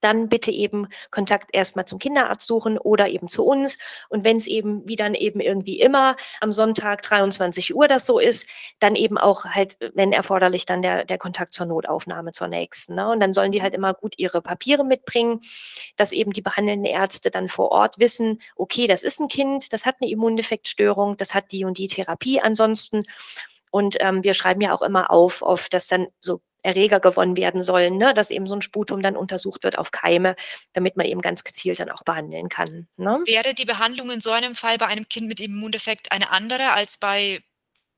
dann 0.00 0.28
bitte 0.28 0.50
eben 0.50 0.88
Kontakt 1.10 1.50
erstmal 1.52 1.86
zum 1.86 1.98
Kinderarzt 1.98 2.46
suchen 2.46 2.78
oder 2.78 3.08
eben 3.08 3.28
zu 3.28 3.44
uns. 3.44 3.78
Und 4.08 4.24
wenn 4.24 4.36
es 4.36 4.46
eben, 4.46 4.86
wie 4.86 4.96
dann 4.96 5.14
eben 5.14 5.40
irgendwie 5.40 5.80
immer 5.80 6.16
am 6.40 6.52
Sonntag 6.52 7.02
23 7.02 7.74
Uhr 7.74 7.88
das 7.88 8.06
so 8.06 8.18
ist, 8.18 8.48
dann 8.78 8.96
eben 8.96 9.18
auch 9.18 9.44
halt, 9.44 9.76
wenn 9.94 10.12
erforderlich, 10.12 10.66
dann 10.66 10.82
der, 10.82 11.04
der 11.04 11.18
Kontakt 11.18 11.54
zur 11.54 11.66
Notaufnahme 11.66 12.32
zur 12.32 12.48
nächsten. 12.48 12.94
Ne? 12.94 13.08
Und 13.10 13.20
dann 13.20 13.32
sollen 13.32 13.52
die 13.52 13.62
halt 13.62 13.74
immer 13.74 13.94
gut 13.94 14.14
ihre 14.16 14.42
Papiere 14.42 14.84
mitbringen, 14.84 15.40
dass 15.96 16.12
eben 16.12 16.32
die 16.32 16.42
behandelnden 16.42 16.86
Ärzte 16.86 17.30
dann 17.30 17.48
vor 17.48 17.72
Ort 17.72 17.98
wissen, 17.98 18.40
okay, 18.56 18.86
das 18.86 19.02
ist 19.02 19.20
ein 19.20 19.28
Kind, 19.28 19.72
das 19.72 19.84
hat 19.84 19.96
eine 20.00 20.10
Immundefektstörung, 20.10 21.16
das 21.16 21.34
hat 21.34 21.52
die 21.52 21.64
und 21.64 21.78
die 21.78 21.88
Therapie 21.88 22.40
ansonsten. 22.40 23.02
Und 23.70 23.96
ähm, 24.00 24.24
wir 24.24 24.34
schreiben 24.34 24.60
ja 24.60 24.74
auch 24.74 24.82
immer 24.82 25.10
auf, 25.10 25.42
auf 25.42 25.68
dass 25.68 25.88
dann 25.88 26.08
so 26.20 26.40
Erreger 26.62 27.00
gewonnen 27.00 27.36
werden 27.36 27.62
sollen, 27.62 27.98
ne? 27.98 28.14
dass 28.14 28.30
eben 28.30 28.46
so 28.46 28.56
ein 28.56 28.62
Sputum 28.62 29.00
dann 29.00 29.16
untersucht 29.16 29.62
wird 29.64 29.78
auf 29.78 29.90
Keime, 29.90 30.34
damit 30.72 30.96
man 30.96 31.06
eben 31.06 31.20
ganz 31.20 31.44
gezielt 31.44 31.78
dann 31.80 31.90
auch 31.90 32.02
behandeln 32.02 32.48
kann. 32.48 32.88
Ne? 32.96 33.22
Wäre 33.26 33.54
die 33.54 33.64
Behandlung 33.64 34.10
in 34.10 34.20
so 34.20 34.30
einem 34.30 34.54
Fall 34.54 34.78
bei 34.78 34.86
einem 34.86 35.08
Kind 35.08 35.28
mit 35.28 35.40
Immundefekt 35.40 36.10
eine 36.10 36.30
andere 36.30 36.72
als 36.72 36.98
bei 36.98 37.40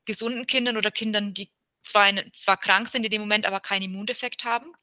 gesunden 0.05 0.45
Kindern 0.47 0.77
oder 0.77 0.91
Kindern, 0.91 1.33
die 1.33 1.51
zwar, 1.83 2.11
zwar 2.33 2.57
krank 2.57 2.87
sind 2.87 3.03
in 3.03 3.11
dem 3.11 3.21
Moment, 3.21 3.45
aber 3.45 3.59
keinen 3.59 3.83
Immundefekt 3.83 4.43
haben? 4.43 4.73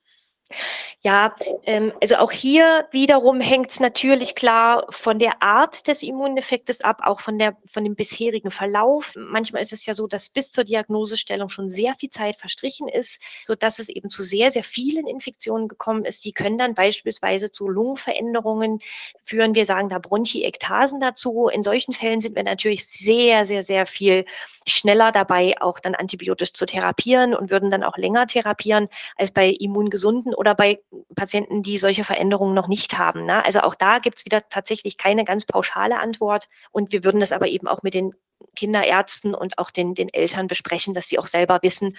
Ja, 1.00 1.35
ähm, 1.64 1.93
also 2.00 2.17
auch 2.17 2.33
hier 2.33 2.88
wiederum 2.90 3.40
hängt 3.40 3.71
es 3.71 3.81
natürlich 3.81 4.35
klar 4.35 4.87
von 4.90 5.19
der 5.19 5.43
Art 5.43 5.87
des 5.87 6.02
Immuneffektes 6.02 6.81
ab, 6.81 7.02
auch 7.05 7.21
von, 7.21 7.38
der, 7.38 7.57
von 7.67 7.85
dem 7.85 7.95
bisherigen 7.95 8.50
Verlauf. 8.50 9.14
Manchmal 9.17 9.62
ist 9.62 9.73
es 9.73 9.87
ja 9.87 9.95
so, 9.95 10.07
dass 10.07 10.31
bis 10.31 10.50
zur 10.50 10.64
Diagnosestellung 10.64 11.50
schon 11.50 11.69
sehr 11.69 11.95
viel 11.95 12.11
Zeit 12.11 12.37
verstrichen 12.37 12.88
ist, 12.88 13.23
sodass 13.45 13.78
es 13.78 13.88
eben 13.90 14.11
zu 14.11 14.23
sehr, 14.23 14.50
sehr 14.50 14.64
vielen 14.64 15.07
Infektionen 15.07 15.69
gekommen 15.69 16.05
ist. 16.05 16.25
Die 16.25 16.33
können 16.33 16.59
dann 16.59 16.75
beispielsweise 16.75 17.52
zu 17.52 17.69
Lungenveränderungen 17.69 18.81
führen. 19.23 19.55
Wir 19.55 19.67
sagen 19.67 19.90
da 19.90 19.99
Bronchiektasen 19.99 20.99
dazu. 20.99 21.49
In 21.49 21.62
solchen 21.62 21.93
Fällen 21.93 22.21
sind 22.21 22.35
wir 22.35 22.43
natürlich 22.43 22.87
sehr, 22.87 23.45
sehr, 23.45 23.62
sehr 23.62 23.87
viel 23.87 24.25
schneller 24.67 25.12
dabei, 25.12 25.61
auch 25.61 25.78
dann 25.78 25.95
antibiotisch 25.95 26.52
zu 26.52 26.67
therapieren 26.67 27.35
und 27.35 27.50
würden 27.50 27.71
dann 27.71 27.83
auch 27.83 27.97
länger 27.97 28.26
therapieren 28.26 28.88
als 29.17 29.31
bei 29.31 29.49
immungesunden 29.49 30.35
oder 30.38 30.54
bei 30.54 30.80
Patienten, 31.16 31.64
die 31.64 31.78
solche 31.78 32.04
Veränderungen 32.04 32.54
noch 32.54 32.68
nicht 32.68 32.97
haben. 32.97 33.25
Ne? 33.25 33.45
Also 33.45 33.61
auch 33.62 33.75
da 33.75 33.99
gibt 33.99 34.18
es 34.18 34.25
wieder 34.25 34.49
tatsächlich 34.49 34.97
keine 34.97 35.25
ganz 35.25 35.45
pauschale 35.45 35.99
Antwort. 35.99 36.49
Und 36.71 36.92
wir 36.92 37.02
würden 37.02 37.18
das 37.18 37.33
aber 37.33 37.49
eben 37.49 37.66
auch 37.66 37.83
mit 37.83 37.92
den 37.92 38.14
Kinderärzten 38.54 39.35
und 39.35 39.59
auch 39.59 39.73
den, 39.73 39.97
den 39.97 40.09
Eltern 40.09 40.47
besprechen, 40.47 40.95
dass 40.95 41.09
sie 41.09 41.18
auch 41.18 41.26
selber 41.26 41.59
wissen, 41.62 41.99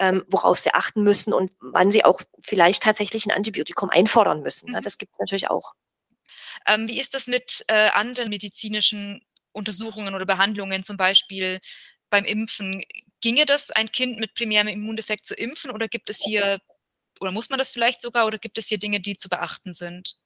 ähm, 0.00 0.24
worauf 0.26 0.58
sie 0.58 0.74
achten 0.74 1.04
müssen 1.04 1.32
und 1.32 1.52
wann 1.60 1.92
sie 1.92 2.04
auch 2.04 2.22
vielleicht 2.42 2.82
tatsächlich 2.82 3.24
ein 3.24 3.30
Antibiotikum 3.30 3.88
einfordern 3.88 4.42
müssen. 4.42 4.72
Ne? 4.72 4.80
Mhm. 4.80 4.82
Das 4.82 4.98
gibt 4.98 5.12
es 5.12 5.20
natürlich 5.20 5.48
auch. 5.48 5.74
Ähm, 6.66 6.88
wie 6.88 6.98
ist 6.98 7.14
das 7.14 7.28
mit 7.28 7.64
äh, 7.68 7.90
anderen 7.90 8.30
medizinischen 8.30 9.24
Untersuchungen 9.52 10.16
oder 10.16 10.26
Behandlungen, 10.26 10.82
zum 10.82 10.96
Beispiel 10.96 11.60
beim 12.10 12.24
Impfen? 12.24 12.82
Ginge 13.20 13.46
das, 13.46 13.70
ein 13.70 13.92
Kind 13.92 14.18
mit 14.18 14.34
primärem 14.34 14.66
Immundefekt 14.66 15.24
zu 15.24 15.34
impfen 15.34 15.70
oder 15.70 15.86
gibt 15.86 16.10
es 16.10 16.20
hier 16.22 16.58
oder 17.20 17.32
muss 17.32 17.50
man 17.50 17.58
das 17.58 17.70
vielleicht 17.70 18.00
sogar 18.02 18.26
oder 18.26 18.38
gibt 18.38 18.58
es 18.58 18.68
hier 18.68 18.78
Dinge, 18.78 19.00
die 19.00 19.16
zu 19.16 19.28
beachten 19.28 19.74
sind? 19.74 20.16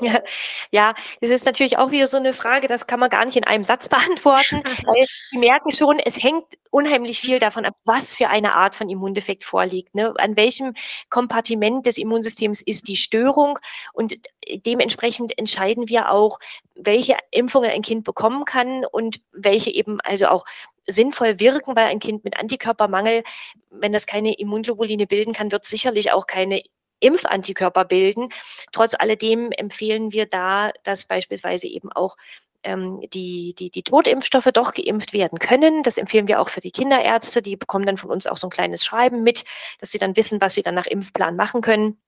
Ja, 0.00 0.22
ja, 0.70 0.94
das 1.20 1.30
ist 1.30 1.46
natürlich 1.46 1.78
auch 1.78 1.90
wieder 1.90 2.06
so 2.06 2.16
eine 2.16 2.32
Frage, 2.32 2.68
das 2.68 2.86
kann 2.86 3.00
man 3.00 3.10
gar 3.10 3.24
nicht 3.24 3.36
in 3.36 3.44
einem 3.44 3.64
Satz 3.64 3.88
beantworten, 3.88 4.62
weil 4.86 5.04
Sie 5.30 5.38
merken 5.38 5.72
schon, 5.72 5.98
es 5.98 6.22
hängt 6.22 6.44
unheimlich 6.70 7.20
viel 7.20 7.38
davon 7.38 7.64
ab, 7.64 7.74
was 7.84 8.14
für 8.14 8.28
eine 8.28 8.54
Art 8.54 8.74
von 8.74 8.88
Immundefekt 8.88 9.44
vorliegt. 9.44 9.94
Ne? 9.94 10.14
An 10.16 10.36
welchem 10.36 10.74
Kompartiment 11.10 11.86
des 11.86 11.98
Immunsystems 11.98 12.62
ist 12.62 12.88
die 12.88 12.96
Störung 12.96 13.58
und 13.92 14.18
dementsprechend 14.66 15.38
entscheiden 15.38 15.88
wir 15.88 16.10
auch, 16.10 16.38
welche 16.74 17.16
Impfungen 17.30 17.70
ein 17.70 17.82
Kind 17.82 18.04
bekommen 18.04 18.44
kann 18.44 18.84
und 18.84 19.20
welche 19.32 19.70
eben 19.70 20.00
also 20.00 20.26
auch 20.26 20.44
sinnvoll 20.86 21.40
wirken, 21.40 21.76
weil 21.76 21.86
ein 21.86 22.00
Kind 22.00 22.24
mit 22.24 22.36
Antikörpermangel, 22.36 23.22
wenn 23.70 23.92
das 23.92 24.06
keine 24.06 24.34
Immunglobuline 24.34 25.06
bilden 25.06 25.32
kann, 25.32 25.52
wird 25.52 25.64
sicherlich 25.64 26.12
auch 26.12 26.26
keine 26.26 26.62
Impfantikörper 27.00 27.84
bilden. 27.84 28.28
Trotz 28.72 28.94
alledem 28.94 29.52
empfehlen 29.52 30.12
wir 30.12 30.26
da, 30.26 30.72
dass 30.82 31.06
beispielsweise 31.06 31.66
eben 31.66 31.92
auch 31.92 32.16
ähm, 32.62 33.00
die, 33.12 33.54
die, 33.58 33.70
die 33.70 33.82
Totimpfstoffe 33.82 34.50
doch 34.52 34.74
geimpft 34.74 35.12
werden 35.12 35.38
können. 35.38 35.82
Das 35.82 35.98
empfehlen 35.98 36.28
wir 36.28 36.40
auch 36.40 36.48
für 36.48 36.60
die 36.60 36.72
Kinderärzte. 36.72 37.42
Die 37.42 37.56
bekommen 37.56 37.86
dann 37.86 37.98
von 37.98 38.10
uns 38.10 38.26
auch 38.26 38.36
so 38.36 38.46
ein 38.48 38.50
kleines 38.50 38.84
Schreiben 38.84 39.22
mit, 39.22 39.44
dass 39.78 39.90
sie 39.92 39.98
dann 39.98 40.16
wissen, 40.16 40.40
was 40.40 40.54
sie 40.54 40.62
dann 40.62 40.74
nach 40.74 40.86
Impfplan 40.86 41.36
machen 41.36 41.60
können 41.60 41.98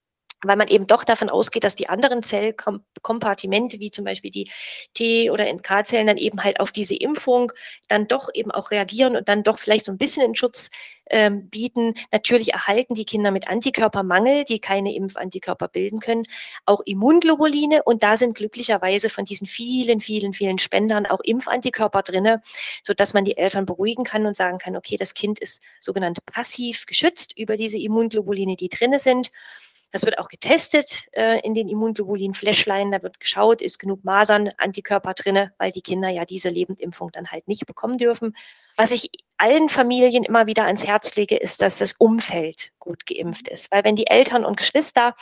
weil 0.43 0.57
man 0.57 0.69
eben 0.69 0.87
doch 0.87 1.05
davon 1.05 1.31
ausgeht, 1.31 1.65
dass 1.65 1.77
die 1.77 1.89
anderen 1.89 2.23
Zellkompartimente, 2.23 3.81
wie 3.81 3.91
zum 3.91 4.05
Beispiel 4.05 4.31
die 4.31 4.51
T- 4.95 5.31
oder 5.31 5.47
NK-Zellen, 5.53 6.07
dann 6.07 6.19
eben 6.19 6.43
halt 6.45 6.61
auf 6.61 6.73
diese 6.73 6.95
Impfung 6.95 7.53
dann 7.89 8.07
doch 8.09 8.29
eben 8.35 8.51
auch 8.51 8.71
reagieren 8.71 9.17
und 9.17 9.29
dann 9.29 9.43
doch 9.43 9.59
vielleicht 9.59 9.87
so 9.87 9.93
ein 9.93 9.99
bisschen 9.99 10.23
den 10.23 10.37
Schutz 10.37 10.71
ähm, 11.11 11.49
bieten. 11.49 11.95
Natürlich 12.13 12.53
erhalten 12.53 12.95
die 12.95 13.05
Kinder 13.05 13.31
mit 13.31 13.49
Antikörpermangel, 13.49 14.45
die 14.45 14.61
keine 14.61 14.95
Impfantikörper 14.95 15.69
bilden 15.69 16.01
können, 16.01 16.25
auch 16.65 16.81
Immunglobuline 16.85 17.83
und 17.83 18.03
da 18.03 18.17
sind 18.17 18.37
glücklicherweise 18.37 19.11
von 19.11 19.25
diesen 19.25 19.47
vielen, 19.47 20.01
vielen, 20.01 20.33
vielen 20.33 20.59
Spendern 20.59 21.07
auch 21.07 21.21
Impfantikörper 21.21 22.03
drinne, 22.03 22.43
so 22.83 22.95
dass 22.95 23.15
man 23.15 23.25
die 23.25 23.37
Eltern 23.37 23.67
beruhigen 23.67 24.05
kann 24.05 24.27
und 24.27 24.37
sagen 24.37 24.59
kann, 24.59 24.77
okay, 24.77 24.97
das 24.97 25.15
Kind 25.15 25.39
ist 25.39 25.63
sogenannt 25.81 26.25
passiv 26.27 26.87
geschützt 26.87 27.39
über 27.39 27.57
diese 27.57 27.79
Immunglobuline, 27.79 28.57
die 28.57 28.69
drinne 28.69 28.99
sind. 28.99 29.31
Das 29.93 30.05
wird 30.05 30.19
auch 30.19 30.29
getestet 30.29 31.07
äh, 31.13 31.41
in 31.41 31.55
den 31.55 31.69
Immunglobulin-Fläschlein. 31.69 32.91
Da 32.91 33.03
wird 33.03 33.21
geschaut, 33.21 33.63
ist 33.63 33.79
genug 33.79 34.05
Masern, 34.05 34.51
Antikörper 34.59 35.15
drinne, 35.15 35.53
weil 35.59 35.73
die 35.73 35.83
Kinder 35.83 36.09
ja 36.09 36.25
diese 36.25 36.49
Lebendimpfung 36.49 37.11
dann 37.13 37.31
halt 37.31 37.49
nicht 37.49 37.67
bekommen 37.67 37.97
dürfen. 37.97 38.37
Was 38.77 38.91
ich 38.91 39.11
allen 39.39 39.69
Familien 39.69 40.25
immer 40.25 40.47
wieder 40.47 40.65
ans 40.65 40.87
Herz 40.87 41.15
lege, 41.17 41.37
ist, 41.37 41.63
dass 41.63 41.79
das 41.79 41.95
Umfeld 41.95 42.73
gut 42.79 43.07
geimpft 43.07 43.49
ist. 43.49 43.71
Weil 43.71 43.85
wenn 43.85 43.97
die 43.97 44.07
Eltern 44.07 44.45
und 44.45 44.57
Geschwister 44.57 45.15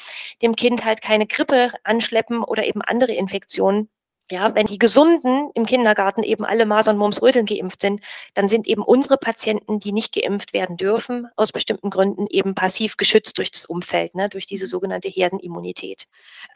dem 0.43 0.57
Kind 0.57 0.85
halt 0.85 1.03
keine 1.03 1.27
Grippe 1.27 1.71
anschleppen 1.85 2.43
oder 2.43 2.67
eben 2.67 2.83
andere 2.83 3.13
Infektionen, 3.13 3.89
ja, 4.31 4.55
wenn 4.55 4.67
die 4.67 4.79
Gesunden 4.79 5.51
im 5.55 5.67
Kindergarten 5.67 6.23
eben 6.23 6.47
alle 6.47 6.65
Masern, 6.65 6.97
Mumps, 6.97 7.21
Röteln 7.21 7.45
geimpft 7.45 7.83
sind, 7.83 8.01
dann 8.33 8.49
sind 8.49 8.67
eben 8.67 8.83
unsere 8.83 9.19
Patienten, 9.19 9.81
die 9.81 9.93
nicht 9.93 10.15
geimpft 10.15 10.55
werden 10.55 10.79
dürfen, 10.79 11.29
aus 11.37 11.53
bestimmten 11.53 11.91
Gründen 11.91 12.27
eben 12.29 12.55
passiv 12.55 12.97
geschützt 12.97 13.37
durch 13.37 13.51
das 13.51 13.67
Umfeld, 13.67 14.15
ne, 14.15 14.31
durch 14.31 14.47
diese 14.47 14.67
sogenannte 14.67 15.09
Herdenimmunität. 15.09 16.07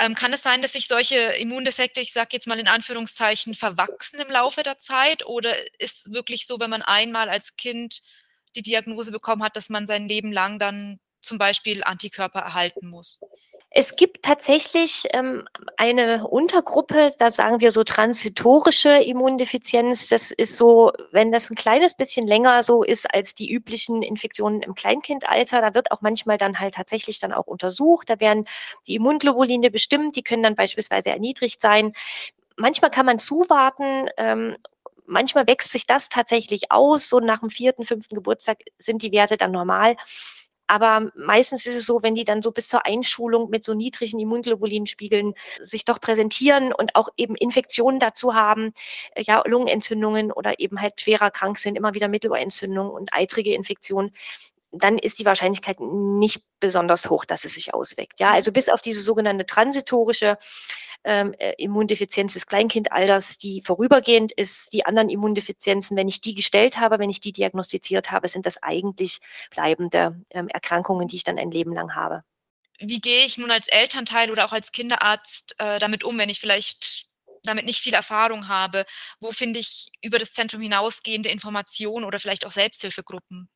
Ähm, 0.00 0.14
kann 0.14 0.32
es 0.32 0.42
sein, 0.42 0.62
dass 0.62 0.72
sich 0.72 0.88
solche 0.88 1.16
Immundefekte, 1.16 2.00
ich 2.00 2.12
sage 2.12 2.30
jetzt 2.32 2.46
mal 2.46 2.58
in 2.58 2.68
Anführungszeichen, 2.68 3.54
verwachsen 3.54 4.18
im 4.20 4.30
Laufe 4.30 4.62
der 4.62 4.78
Zeit? 4.78 5.26
Oder 5.26 5.54
ist 5.78 6.10
wirklich 6.12 6.46
so, 6.46 6.58
wenn 6.60 6.70
man 6.70 6.82
einmal 6.82 7.28
als 7.28 7.56
Kind 7.56 8.00
die 8.56 8.62
Diagnose 8.62 9.12
bekommen 9.12 9.42
hat, 9.42 9.56
dass 9.56 9.68
man 9.68 9.86
sein 9.86 10.08
Leben 10.08 10.32
lang 10.32 10.58
dann 10.58 11.00
zum 11.20 11.36
Beispiel 11.36 11.84
Antikörper 11.84 12.40
erhalten 12.40 12.88
muss? 12.88 13.20
Es 13.70 13.96
gibt 13.96 14.24
tatsächlich 14.24 15.04
ähm, 15.12 15.46
eine 15.76 16.26
Untergruppe, 16.26 17.12
da 17.18 17.28
sagen 17.30 17.60
wir 17.60 17.70
so 17.70 17.84
transitorische 17.84 18.90
Immundefizienz. 19.02 20.08
Das 20.08 20.30
ist 20.30 20.56
so, 20.56 20.92
wenn 21.12 21.32
das 21.32 21.50
ein 21.50 21.54
kleines 21.54 21.94
bisschen 21.94 22.26
länger 22.26 22.62
so 22.62 22.82
ist 22.82 23.12
als 23.12 23.34
die 23.34 23.52
üblichen 23.52 24.02
Infektionen 24.02 24.62
im 24.62 24.74
Kleinkindalter, 24.74 25.60
da 25.60 25.74
wird 25.74 25.90
auch 25.92 26.00
manchmal 26.00 26.38
dann 26.38 26.60
halt 26.60 26.74
tatsächlich 26.74 27.20
dann 27.20 27.32
auch 27.32 27.46
untersucht. 27.46 28.08
Da 28.08 28.20
werden 28.20 28.46
die 28.86 28.94
Immunglobuline 28.94 29.70
bestimmt, 29.70 30.16
die 30.16 30.22
können 30.22 30.42
dann 30.42 30.56
beispielsweise 30.56 31.10
erniedrigt 31.10 31.60
sein. 31.60 31.92
Manchmal 32.56 32.90
kann 32.90 33.06
man 33.06 33.18
zuwarten 33.18 34.08
ähm, 34.16 34.56
manchmal 35.08 35.46
wächst 35.46 35.72
sich 35.72 35.86
das 35.86 36.08
tatsächlich 36.08 36.70
aus. 36.70 37.08
So 37.08 37.20
nach 37.20 37.40
dem 37.40 37.50
vierten, 37.50 37.84
fünften 37.84 38.14
Geburtstag 38.14 38.58
sind 38.78 39.02
die 39.02 39.12
Werte 39.12 39.36
dann 39.36 39.52
normal. 39.52 39.96
Aber 40.68 41.10
meistens 41.16 41.66
ist 41.66 41.74
es 41.74 41.86
so, 41.86 42.02
wenn 42.02 42.14
die 42.14 42.24
dann 42.24 42.42
so 42.42 42.52
bis 42.52 42.68
zur 42.68 42.86
Einschulung 42.86 43.50
mit 43.50 43.64
so 43.64 43.74
niedrigen 43.74 44.20
Immunglobulinspiegeln 44.20 45.34
sich 45.60 45.84
doch 45.84 46.00
präsentieren 46.00 46.72
und 46.72 46.94
auch 46.94 47.08
eben 47.16 47.34
Infektionen 47.34 47.98
dazu 47.98 48.34
haben, 48.34 48.72
äh, 49.14 49.22
ja, 49.22 49.42
Lungenentzündungen 49.46 50.30
oder 50.30 50.60
eben 50.60 50.80
halt 50.80 51.00
schwerer 51.00 51.30
krank 51.30 51.58
sind, 51.58 51.76
immer 51.76 51.94
wieder 51.94 52.08
Mittelohrentzündungen 52.08 52.92
und 52.92 53.12
eitrige 53.12 53.54
Infektionen, 53.54 54.12
dann 54.70 54.98
ist 54.98 55.18
die 55.18 55.24
Wahrscheinlichkeit 55.24 55.80
nicht 55.80 56.42
besonders 56.60 57.08
hoch, 57.08 57.24
dass 57.24 57.44
es 57.44 57.54
sich 57.54 57.72
ausweckt. 57.72 58.20
Ja, 58.20 58.32
also 58.32 58.52
bis 58.52 58.68
auf 58.68 58.82
diese 58.82 59.00
sogenannte 59.00 59.46
transitorische 59.46 60.38
ähm, 61.04 61.34
äh, 61.38 61.54
Immundefizienz 61.58 62.34
des 62.34 62.46
Kleinkindalters, 62.46 63.38
die 63.38 63.62
vorübergehend 63.64 64.32
ist. 64.32 64.72
Die 64.72 64.84
anderen 64.84 65.08
Immundefizienzen, 65.08 65.96
wenn 65.96 66.08
ich 66.08 66.20
die 66.20 66.34
gestellt 66.34 66.78
habe, 66.78 66.98
wenn 66.98 67.10
ich 67.10 67.20
die 67.20 67.32
diagnostiziert 67.32 68.10
habe, 68.10 68.28
sind 68.28 68.46
das 68.46 68.62
eigentlich 68.62 69.18
bleibende 69.50 70.20
ähm, 70.30 70.48
Erkrankungen, 70.48 71.08
die 71.08 71.16
ich 71.16 71.24
dann 71.24 71.38
ein 71.38 71.50
Leben 71.50 71.72
lang 71.72 71.94
habe. 71.94 72.24
Wie 72.80 73.00
gehe 73.00 73.24
ich 73.24 73.38
nun 73.38 73.50
als 73.50 73.68
Elternteil 73.68 74.30
oder 74.30 74.44
auch 74.44 74.52
als 74.52 74.70
Kinderarzt 74.70 75.54
äh, 75.58 75.78
damit 75.78 76.04
um, 76.04 76.16
wenn 76.18 76.30
ich 76.30 76.40
vielleicht 76.40 77.06
damit 77.42 77.64
nicht 77.64 77.80
viel 77.80 77.94
Erfahrung 77.94 78.48
habe? 78.48 78.84
Wo 79.20 79.32
finde 79.32 79.58
ich 79.60 79.88
über 80.02 80.18
das 80.18 80.32
Zentrum 80.32 80.60
hinausgehende 80.60 81.28
Informationen 81.28 82.04
oder 82.04 82.20
vielleicht 82.20 82.46
auch 82.46 82.52
Selbsthilfegruppen? 82.52 83.48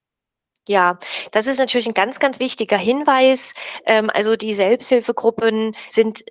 Ja, 0.69 1.01
das 1.33 1.49
ist 1.49 1.59
natürlich 1.59 1.89
ein 1.89 1.95
ganz, 1.95 2.21
ganz 2.21 2.39
wichtiger 2.39 2.77
Hinweis. 2.77 3.55
Ähm, 3.85 4.11
also 4.11 4.37
die 4.37 4.55
Selbsthilfegruppen 4.55 5.77
sind 5.89 6.25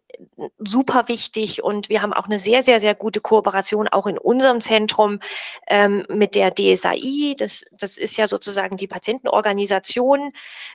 super 0.59 1.07
wichtig 1.07 1.63
und 1.63 1.89
wir 1.89 2.01
haben 2.01 2.13
auch 2.13 2.25
eine 2.25 2.39
sehr, 2.39 2.63
sehr, 2.63 2.79
sehr 2.79 2.95
gute 2.95 3.21
Kooperation 3.21 3.87
auch 3.87 4.07
in 4.07 4.17
unserem 4.17 4.61
Zentrum 4.61 5.19
ähm, 5.67 6.05
mit 6.09 6.35
der 6.35 6.53
DSAI. 6.53 7.35
Das, 7.37 7.65
das 7.71 7.97
ist 7.97 8.17
ja 8.17 8.27
sozusagen 8.27 8.77
die 8.77 8.87
Patientenorganisation 8.87 10.31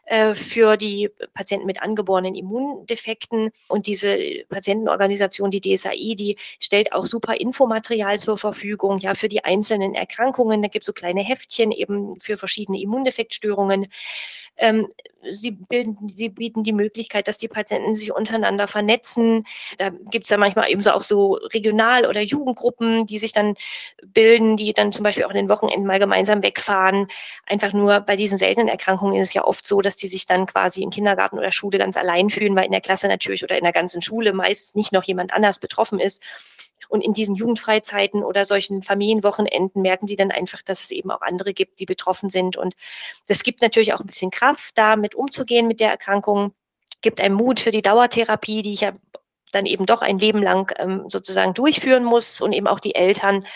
äh, 0.07 0.35
für 0.35 0.77
die 0.77 1.11
Patienten 1.35 1.67
mit 1.67 1.83
angeborenen 1.83 2.35
Immundefekten. 2.35 3.51
Und 3.69 3.87
diese 3.87 4.17
Patientenorganisation, 4.49 5.51
die 5.51 5.61
DSAI, 5.61 6.15
die 6.15 6.37
stellt 6.61 6.93
auch 6.93 7.07
super 7.07 7.35
Infomaterial 7.41 8.19
zur 8.19 8.39
Verfügung, 8.39 8.99
ja, 8.99 9.15
für 9.15 9.29
die 9.29 9.45
einzelnen 9.45 9.95
Erkrankungen. 9.95 10.63
Da 10.63 10.69
gibt 10.69 10.83
es 10.83 10.87
so 10.87 10.93
kleine 10.93 11.23
Heftchen 11.23 11.73
eben 11.73 12.19
für 12.21 12.37
verschiedene 12.37 12.79
Immundefektstörungen. 13.47 13.87
Ähm, 14.59 14.89
sie, 15.31 15.51
bilden, 15.51 16.09
sie 16.09 16.31
bieten 16.31 16.63
die 16.63 16.73
Möglichkeit, 16.73 17.29
dass 17.29 17.37
die 17.37 17.49
Patienten 17.49 17.95
sich 17.95 18.11
untereinander 18.11 18.67
vernetzen. 18.67 19.45
Da 19.77 19.91
gibt 19.91 20.25
es 20.25 20.31
ja 20.31 20.39
manchmal 20.39 20.71
eben 20.71 20.81
so 20.81 20.93
auch 20.93 21.03
so 21.03 21.35
Regional- 21.53 22.07
oder 22.07 22.23
Jugendgruppen, 22.23 23.07
die 23.07 23.19
sich 23.19 23.35
dann 23.35 23.55
bilden, 24.03 24.57
die 24.57 24.73
dann 24.73 24.93
zum 24.93 25.03
Beispiel 25.05 25.25
auch 25.25 25.31
in 25.31 25.37
den 25.37 25.51
Wochenenden 25.51 25.87
mal 25.87 25.99
gemeinsam 25.99 26.43
wegfahren. 26.43 27.09
Einfach 27.45 27.75
nur 27.75 28.01
bei 28.01 28.17
diesen 28.17 28.39
seltenen 28.39 28.69
Erkrankungen 28.69 29.21
ist 29.21 29.29
es 29.29 29.35
ja 29.35 29.45
oft 29.45 29.67
so, 29.67 29.83
dass 29.83 29.97
die 29.99 30.09
sich 30.09 30.25
dann 30.25 30.47
quasi 30.47 30.83
im 30.83 30.89
Kindergarten 30.89 31.39
oder 31.39 31.53
Schule 31.53 31.77
ganz 31.77 31.99
allein 31.99 32.31
fühlen, 32.31 32.57
weil 32.57 32.65
in 32.65 32.73
der 32.73 32.81
Klasse 32.81 33.09
natürlich 33.09 33.45
oder 33.45 33.59
in 33.59 33.65
der 33.65 33.75
ganzen 33.75 34.01
Schule 34.01 34.33
meist 34.33 34.75
nicht 34.75 34.93
noch 34.93 35.05
jemand 35.05 35.35
anders 35.35 35.59
betroffen 35.59 36.01
ist. 36.01 36.23
Und 36.89 37.03
in 37.03 37.15
diesen 37.15 37.35
Jugendfreizeiten 37.35 38.23
oder 38.23 38.45
solchen 38.45 38.83
Familienwochenenden 38.83 39.83
merken 39.83 40.07
die 40.07 40.17
dann 40.17 40.31
einfach, 40.31 40.63
dass 40.63 40.83
es 40.83 40.91
eben 40.91 41.11
auch 41.11 41.23
andere 41.23 41.55
gibt, 41.55 41.81
die 41.81 41.87
betroffen 41.87 42.31
sind. 42.31 42.57
Und 42.57 42.75
das 43.29 43.43
gibt 43.43 43.63
natürlich 43.63 43.93
auch 43.95 44.01
ein 44.01 44.07
bisschen 44.07 44.31
Kraft, 44.31 44.77
damit 44.79 45.15
umzugehen 45.15 45.67
mit 45.67 45.81
der 45.81 45.91
Erkrankung, 45.91 46.53
gibt 47.03 47.21
einem 47.21 47.37
Mut 47.37 47.61
für 47.61 47.71
die 47.71 47.83
Dauertherapie, 47.83 48.63
die 48.63 48.73
ich 48.73 48.81
ja 48.81 48.93
dann 49.53 49.67
eben 49.67 49.87
doch 49.87 50.03
ein 50.03 50.19
Leben 50.19 50.43
lang 50.43 50.73
ähm, 50.79 51.05
sozusagen 51.09 51.55
durchführen 51.55 52.05
muss 52.05 52.41
und 52.41 52.53
eben 52.53 52.67
auch 52.67 52.81
die 52.81 52.95
Eltern 52.95 53.47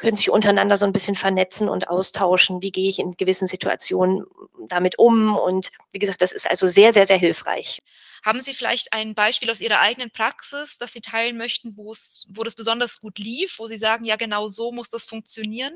können 0.00 0.16
sich 0.16 0.30
untereinander 0.30 0.76
so 0.76 0.86
ein 0.86 0.92
bisschen 0.92 1.14
vernetzen 1.14 1.68
und 1.68 1.88
austauschen. 1.88 2.62
Wie 2.62 2.72
gehe 2.72 2.88
ich 2.88 2.98
in 2.98 3.16
gewissen 3.16 3.46
Situationen 3.46 4.24
damit 4.66 4.98
um? 4.98 5.36
Und 5.36 5.70
wie 5.92 5.98
gesagt, 5.98 6.22
das 6.22 6.32
ist 6.32 6.48
also 6.48 6.68
sehr, 6.68 6.92
sehr, 6.92 7.06
sehr 7.06 7.18
hilfreich. 7.18 7.80
Haben 8.24 8.40
Sie 8.40 8.54
vielleicht 8.54 8.92
ein 8.92 9.14
Beispiel 9.14 9.50
aus 9.50 9.60
Ihrer 9.60 9.80
eigenen 9.80 10.10
Praxis, 10.10 10.78
das 10.78 10.92
Sie 10.92 11.00
teilen 11.00 11.36
möchten, 11.36 11.76
wo 11.76 11.92
es, 11.92 12.26
wo 12.30 12.42
das 12.42 12.54
besonders 12.54 13.00
gut 13.00 13.18
lief, 13.18 13.58
wo 13.58 13.66
Sie 13.66 13.76
sagen, 13.76 14.04
ja, 14.04 14.16
genau 14.16 14.46
so 14.48 14.72
muss 14.72 14.88
das 14.90 15.04
funktionieren? 15.04 15.74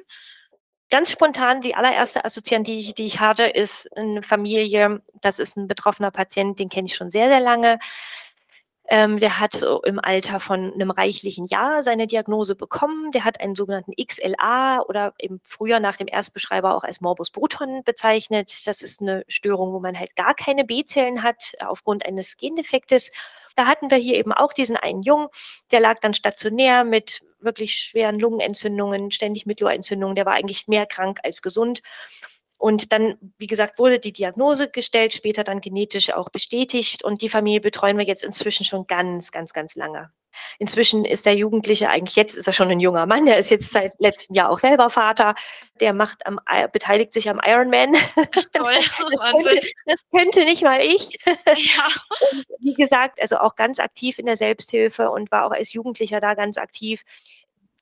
Ganz 0.90 1.10
spontan, 1.10 1.60
die 1.60 1.74
allererste 1.74 2.24
Assoziation, 2.24 2.64
die 2.64 2.78
ich, 2.78 2.94
die 2.94 3.06
ich 3.06 3.20
hatte, 3.20 3.44
ist 3.44 3.94
eine 3.96 4.22
Familie, 4.22 5.02
das 5.20 5.38
ist 5.38 5.56
ein 5.56 5.68
betroffener 5.68 6.10
Patient, 6.10 6.58
den 6.58 6.68
kenne 6.68 6.86
ich 6.86 6.94
schon 6.94 7.10
sehr, 7.10 7.28
sehr 7.28 7.40
lange. 7.40 7.78
Ähm, 8.86 9.18
der 9.18 9.40
hat 9.40 9.64
im 9.84 9.98
Alter 9.98 10.40
von 10.40 10.72
einem 10.74 10.90
reichlichen 10.90 11.46
Jahr 11.46 11.82
seine 11.82 12.06
Diagnose 12.06 12.54
bekommen. 12.54 13.12
Der 13.12 13.24
hat 13.24 13.40
einen 13.40 13.54
sogenannten 13.54 13.92
XLA 13.92 14.82
oder 14.82 15.14
eben 15.18 15.40
früher 15.42 15.80
nach 15.80 15.96
dem 15.96 16.06
Erstbeschreiber 16.06 16.74
auch 16.74 16.84
als 16.84 17.00
Morbus 17.00 17.30
Bruton 17.30 17.82
bezeichnet. 17.84 18.66
Das 18.66 18.82
ist 18.82 19.00
eine 19.00 19.24
Störung, 19.26 19.72
wo 19.72 19.80
man 19.80 19.98
halt 19.98 20.16
gar 20.16 20.34
keine 20.34 20.64
B-Zellen 20.64 21.22
hat 21.22 21.54
aufgrund 21.60 22.04
eines 22.04 22.36
Gendefektes. 22.36 23.10
Da 23.56 23.66
hatten 23.66 23.90
wir 23.90 23.98
hier 23.98 24.16
eben 24.16 24.32
auch 24.32 24.52
diesen 24.52 24.76
einen 24.76 25.02
Jungen, 25.02 25.28
der 25.70 25.80
lag 25.80 26.00
dann 26.00 26.12
stationär 26.12 26.84
mit 26.84 27.22
wirklich 27.40 27.74
schweren 27.74 28.18
Lungenentzündungen, 28.18 29.10
ständig 29.10 29.46
Mittelohrentzündungen. 29.46 30.16
Der 30.16 30.26
war 30.26 30.34
eigentlich 30.34 30.66
mehr 30.66 30.86
krank 30.86 31.20
als 31.22 31.40
gesund. 31.42 31.82
Und 32.56 32.92
dann, 32.92 33.16
wie 33.38 33.46
gesagt, 33.46 33.78
wurde 33.78 33.98
die 33.98 34.12
Diagnose 34.12 34.70
gestellt, 34.70 35.12
später 35.12 35.44
dann 35.44 35.60
genetisch 35.60 36.12
auch 36.12 36.30
bestätigt. 36.30 37.04
Und 37.04 37.20
die 37.20 37.28
Familie 37.28 37.60
betreuen 37.60 37.98
wir 37.98 38.04
jetzt 38.04 38.24
inzwischen 38.24 38.64
schon 38.64 38.86
ganz, 38.86 39.30
ganz, 39.32 39.52
ganz 39.52 39.74
lange. 39.74 40.10
Inzwischen 40.58 41.04
ist 41.04 41.26
der 41.26 41.34
Jugendliche 41.36 41.88
eigentlich, 41.88 42.16
jetzt 42.16 42.36
ist 42.36 42.46
er 42.46 42.52
schon 42.52 42.70
ein 42.70 42.80
junger 42.80 43.06
Mann, 43.06 43.26
der 43.26 43.38
ist 43.38 43.50
jetzt 43.50 43.72
seit 43.72 43.92
letztem 43.98 44.34
Jahr 44.34 44.50
auch 44.50 44.58
selber 44.58 44.90
Vater. 44.90 45.34
Der 45.80 45.92
macht 45.92 46.26
am, 46.26 46.40
beteiligt 46.72 47.12
sich 47.12 47.28
am 47.28 47.40
Ironman. 47.44 47.94
Toll, 48.52 48.72
das, 48.74 48.98
könnte, 48.98 49.60
das 49.86 50.00
könnte 50.10 50.44
nicht 50.44 50.62
mal 50.62 50.80
ich. 50.80 51.18
Ja. 51.26 51.86
Und 52.30 52.46
wie 52.60 52.74
gesagt, 52.74 53.20
also 53.20 53.38
auch 53.38 53.56
ganz 53.56 53.78
aktiv 53.78 54.18
in 54.18 54.26
der 54.26 54.36
Selbsthilfe 54.36 55.10
und 55.10 55.30
war 55.30 55.46
auch 55.46 55.52
als 55.52 55.72
Jugendlicher 55.72 56.20
da 56.20 56.34
ganz 56.34 56.58
aktiv. 56.58 57.02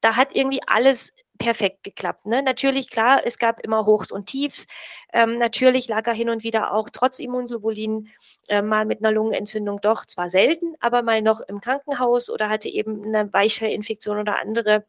Da 0.01 0.17
hat 0.17 0.35
irgendwie 0.35 0.61
alles 0.67 1.17
perfekt 1.39 1.83
geklappt. 1.83 2.27
Ne? 2.27 2.43
Natürlich, 2.43 2.91
klar, 2.91 3.23
es 3.25 3.39
gab 3.39 3.61
immer 3.61 3.87
Hochs 3.87 4.13
und 4.13 4.27
Tiefs. 4.27 4.67
Ähm, 5.13 5.39
natürlich 5.39 5.89
lag 5.89 6.07
er 6.07 6.13
hin 6.13 6.31
und 6.31 6.45
wieder 6.45 6.73
auch 6.73 6.89
trotz 6.91 7.19
Immunglobulin 7.19 8.09
äh, 8.49 8.63
mal 8.63 8.85
mit 8.85 9.01
einer 9.01 9.13
Lungenentzündung 9.13 9.81
doch, 9.81 10.07
zwar 10.07 10.29
selten, 10.29 10.75
aber 10.81 11.03
mal 11.03 11.23
noch 11.23 11.41
im 11.41 11.61
Krankenhaus 11.61 12.31
oder 12.31 12.49
hatte 12.49 12.69
eben 12.69 13.05
eine 13.05 13.33
Weichfellinfektion 13.33 14.19
oder 14.19 14.41
andere 14.41 14.85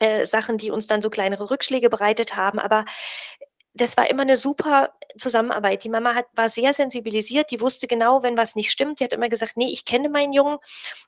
äh, 0.00 0.26
Sachen, 0.26 0.58
die 0.58 0.70
uns 0.70 0.86
dann 0.86 1.02
so 1.02 1.10
kleinere 1.10 1.50
Rückschläge 1.50 1.90
bereitet 1.90 2.36
haben. 2.36 2.58
Aber 2.58 2.84
das 3.76 3.96
war 3.96 4.08
immer 4.08 4.22
eine 4.22 4.36
super 4.36 4.92
Zusammenarbeit. 5.18 5.84
Die 5.84 5.88
Mama 5.88 6.14
hat, 6.14 6.26
war 6.34 6.48
sehr 6.48 6.72
sensibilisiert, 6.72 7.50
die 7.50 7.60
wusste 7.60 7.86
genau, 7.86 8.22
wenn 8.22 8.36
was 8.36 8.54
nicht 8.56 8.70
stimmt. 8.70 9.00
Die 9.00 9.04
hat 9.04 9.12
immer 9.12 9.28
gesagt, 9.28 9.56
nee, 9.56 9.70
ich 9.70 9.84
kenne 9.84 10.08
meinen 10.08 10.32
Jungen. 10.32 10.58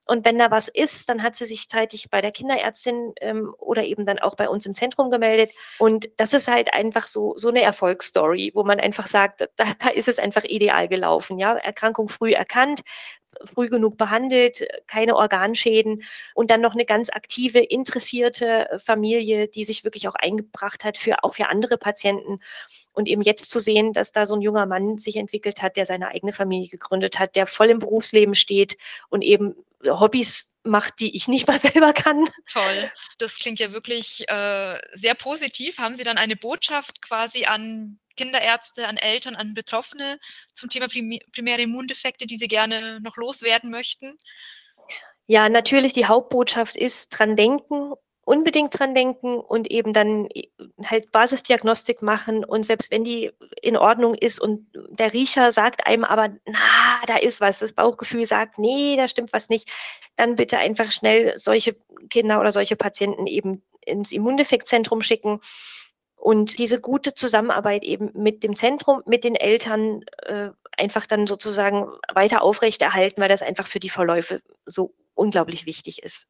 Und 0.07 0.25
wenn 0.25 0.39
da 0.39 0.51
was 0.51 0.69
ist, 0.69 1.09
dann 1.09 1.23
hat 1.23 1.37
sie 1.37 1.45
sich 1.45 1.69
zeitig 1.69 2.11
bei 2.11 2.21
der 2.21 2.33
Kinderärztin 2.33 3.13
ähm, 3.21 3.55
oder 3.59 3.85
eben 3.85 4.07
dann 4.07 4.19
auch 4.19 4.35
bei 4.35 4.49
uns 4.49 4.67
im 4.67 4.75
Zentrum 4.75 5.11
gemeldet. 5.11 5.51
Und 5.79 6.09
das 6.17 6.33
ist 6.33 6.49
halt 6.49 6.73
einfach 6.73 7.07
so, 7.07 7.35
so 7.37 7.49
eine 7.49 7.63
Erfolgsstory, 7.63 8.53
wo 8.55 8.65
man 8.65 8.81
einfach 8.81 9.09
sagt, 9.09 9.41
da, 9.41 9.65
da 9.79 9.89
ist 9.89 10.09
es 10.09 10.19
einfach 10.19 10.45
ideal 10.45 10.89
gelaufen. 10.89 11.39
Ja, 11.39 11.57
Erkrankung 11.57 12.09
früh 12.09 12.33
erkannt, 12.33 12.83
früh 13.45 13.69
genug 13.69 13.97
behandelt, 13.97 14.67
keine 14.87 15.17
Organschäden 15.17 16.03
und 16.35 16.51
dann 16.51 16.61
noch 16.61 16.75
eine 16.75 16.85
ganz 16.85 17.11
aktive, 17.11 17.61
interessierte 17.61 18.69
Familie, 18.79 19.49
die 19.49 19.65
sich 19.65 19.85
wirklich 19.85 20.09
auch 20.09 20.15
eingebracht 20.15 20.85
hat 20.85 20.99
für 20.99 21.25
auch 21.25 21.35
für 21.35 21.49
andere 21.49 21.79
Patienten. 21.79 22.41
Und 22.93 23.07
eben 23.09 23.23
jetzt 23.23 23.51
zu 23.51 23.61
sehen, 23.61 23.93
dass 23.93 24.13
da 24.13 24.27
so 24.27 24.35
ein 24.35 24.43
junger 24.43 24.67
Mann 24.67 24.99
sich 24.99 25.17
entwickelt 25.17 25.63
hat, 25.63 25.77
der 25.77 25.87
seine 25.87 26.09
eigene 26.09 26.33
Familie 26.33 26.69
gegründet 26.69 27.19
hat, 27.19 27.37
der 27.37 27.47
voll 27.47 27.71
im 27.71 27.79
Berufsleben 27.79 28.35
steht 28.35 28.77
und 29.09 29.23
eben 29.23 29.55
Hobbys 29.87 30.48
macht, 30.65 31.01
die 31.01 31.15
ich 31.17 31.29
nicht 31.29 31.47
mal 31.47 31.59
selber 31.59 31.93
kann. 31.93 32.29
Toll. 32.51 32.91
Das 33.19 33.37
klingt 33.37 33.61
ja 33.61 33.73
wirklich 33.73 34.29
äh, 34.29 34.79
sehr 34.93 35.15
positiv. 35.15 35.79
Haben 35.79 35.95
Sie 35.95 36.05
dann 36.05 36.19
eine 36.19 36.37
Botschaft 36.37 37.03
quasi 37.03 37.45
an 37.45 37.99
Kinderärzte, 38.17 38.89
an 38.89 38.97
Eltern, 38.97 39.37
an 39.37 39.55
Betroffene 39.55 40.19
zum 40.53 40.69
Thema 40.69 40.89
primäre 40.89 41.63
Immundefekte, 41.63 42.27
die 42.27 42.37
Sie 42.37 42.49
gerne 42.49 43.01
noch 43.01 43.17
loswerden 43.17 43.71
möchten? 43.71 44.19
Ja, 45.27 45.49
natürlich 45.49 45.93
die 45.93 46.07
Hauptbotschaft 46.07 46.77
ist 46.77 47.11
dran 47.11 47.37
denken, 47.37 47.93
unbedingt 48.29 48.79
dran 48.79 48.95
denken 48.95 49.41
und 49.41 49.71
eben 49.71 49.95
dann 49.95 50.27
äh, 50.27 50.49
halt 50.85 51.11
Basisdiagnostik 51.13 52.03
machen 52.03 52.45
und 52.45 52.65
selbst 52.65 52.93
wenn 52.93 53.03
die 53.03 53.33
in 53.63 53.75
Ordnung 53.75 54.15
ist 54.15 54.39
und 54.39 54.67
der 54.91 55.15
Riecher 55.15 55.51
sagt 55.51 55.87
einem 55.87 56.05
aber, 56.05 56.29
na, 56.45 56.59
da 57.07 57.17
ist 57.17 57.41
was, 57.41 57.61
das 57.61 57.73
Bauchgefühl 57.73 58.27
sagt, 58.27 58.59
nee, 58.59 58.97
da 58.99 59.09
stimmt 59.09 59.33
was 59.33 59.49
nicht, 59.49 59.71
dann 60.17 60.37
bitte 60.37 60.59
einfach 60.59 60.93
schnell 60.93 61.39
solche 61.39 61.75
Kinder 62.11 62.39
oder 62.39 62.53
solche 62.53 62.77
Patienten 62.77 63.27
eben 63.27 63.63
ins 63.81 64.13
Immundefektzentrum 64.13 65.01
schicken 65.01 65.41
und 66.15 66.59
diese 66.59 66.83
gute 66.83 67.15
Zusammenarbeit 67.15 67.83
eben 67.83 68.11
mit 68.13 68.43
dem 68.45 68.57
Zentrum, 68.57 69.03
mit 69.07 69.25
den 69.25 69.37
Eltern 69.37 70.03
äh, 70.19 70.51
einfach 70.77 71.07
dann 71.07 71.27
sozusagen 71.27 71.87
weiter 72.13 72.43
aufrechterhalten, 72.43 73.23
weil 73.23 73.31
das 73.31 73.41
einfach 73.41 73.67
für 73.67 73.81
die 73.81 73.89
Verläufe 73.89 74.43
so 74.67 74.93
unglaublich 75.15 75.65
wichtig 75.65 76.03
ist. 76.03 76.27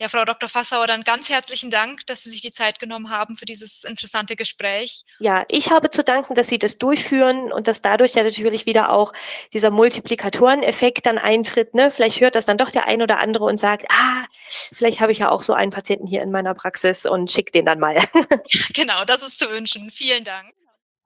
Ja, 0.00 0.08
Frau 0.08 0.24
Dr. 0.24 0.48
Fassauer, 0.48 0.86
dann 0.86 1.04
ganz 1.04 1.28
herzlichen 1.28 1.70
Dank, 1.70 2.06
dass 2.06 2.22
Sie 2.22 2.30
sich 2.30 2.40
die 2.40 2.52
Zeit 2.52 2.78
genommen 2.78 3.10
haben 3.10 3.36
für 3.36 3.44
dieses 3.44 3.84
interessante 3.84 4.34
Gespräch. 4.34 5.04
Ja, 5.18 5.44
ich 5.48 5.70
habe 5.70 5.90
zu 5.90 6.02
danken, 6.02 6.34
dass 6.34 6.48
Sie 6.48 6.58
das 6.58 6.78
durchführen 6.78 7.52
und 7.52 7.68
dass 7.68 7.82
dadurch 7.82 8.14
ja 8.14 8.22
natürlich 8.22 8.64
wieder 8.64 8.92
auch 8.92 9.12
dieser 9.52 9.70
Multiplikatoreneffekt 9.70 11.04
dann 11.04 11.18
eintritt. 11.18 11.74
Ne? 11.74 11.90
Vielleicht 11.90 12.22
hört 12.22 12.34
das 12.34 12.46
dann 12.46 12.56
doch 12.56 12.70
der 12.70 12.86
ein 12.86 13.02
oder 13.02 13.18
andere 13.18 13.44
und 13.44 13.60
sagt, 13.60 13.84
ah, 13.90 14.24
vielleicht 14.72 15.00
habe 15.00 15.12
ich 15.12 15.18
ja 15.18 15.28
auch 15.28 15.42
so 15.42 15.52
einen 15.52 15.70
Patienten 15.70 16.06
hier 16.06 16.22
in 16.22 16.30
meiner 16.30 16.54
Praxis 16.54 17.04
und 17.04 17.30
schick 17.30 17.52
den 17.52 17.66
dann 17.66 17.78
mal. 17.78 18.02
genau, 18.72 19.04
das 19.04 19.22
ist 19.22 19.38
zu 19.38 19.50
wünschen. 19.50 19.90
Vielen 19.90 20.24
Dank. 20.24 20.54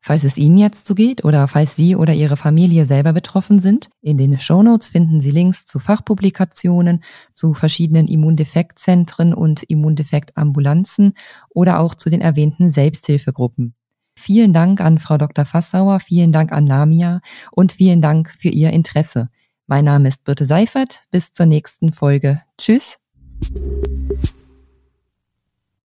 Falls 0.06 0.24
es 0.24 0.36
Ihnen 0.36 0.58
jetzt 0.58 0.86
so 0.86 0.94
geht 0.94 1.24
oder 1.24 1.48
falls 1.48 1.76
Sie 1.76 1.96
oder 1.96 2.12
Ihre 2.12 2.36
Familie 2.36 2.84
selber 2.84 3.14
betroffen 3.14 3.58
sind, 3.58 3.88
in 4.02 4.18
den 4.18 4.38
Shownotes 4.38 4.88
finden 4.88 5.22
Sie 5.22 5.30
Links 5.30 5.64
zu 5.64 5.78
Fachpublikationen, 5.78 7.02
zu 7.32 7.54
verschiedenen 7.54 8.06
Immundefektzentren 8.06 9.32
und 9.32 9.62
Immundefektambulanzen 9.62 11.14
oder 11.48 11.80
auch 11.80 11.94
zu 11.94 12.10
den 12.10 12.20
erwähnten 12.20 12.68
Selbsthilfegruppen. 12.68 13.74
Vielen 14.14 14.52
Dank 14.52 14.82
an 14.82 14.98
Frau 14.98 15.16
Dr. 15.16 15.46
Fassauer, 15.46 16.00
vielen 16.00 16.32
Dank 16.32 16.52
an 16.52 16.66
Lamia 16.66 17.22
und 17.50 17.72
vielen 17.72 18.02
Dank 18.02 18.30
für 18.38 18.50
Ihr 18.50 18.74
Interesse. 18.74 19.30
Mein 19.66 19.86
Name 19.86 20.08
ist 20.08 20.22
Birte 20.24 20.44
Seifert. 20.44 21.04
Bis 21.10 21.32
zur 21.32 21.46
nächsten 21.46 21.94
Folge. 21.94 22.42
Tschüss. 22.58 22.98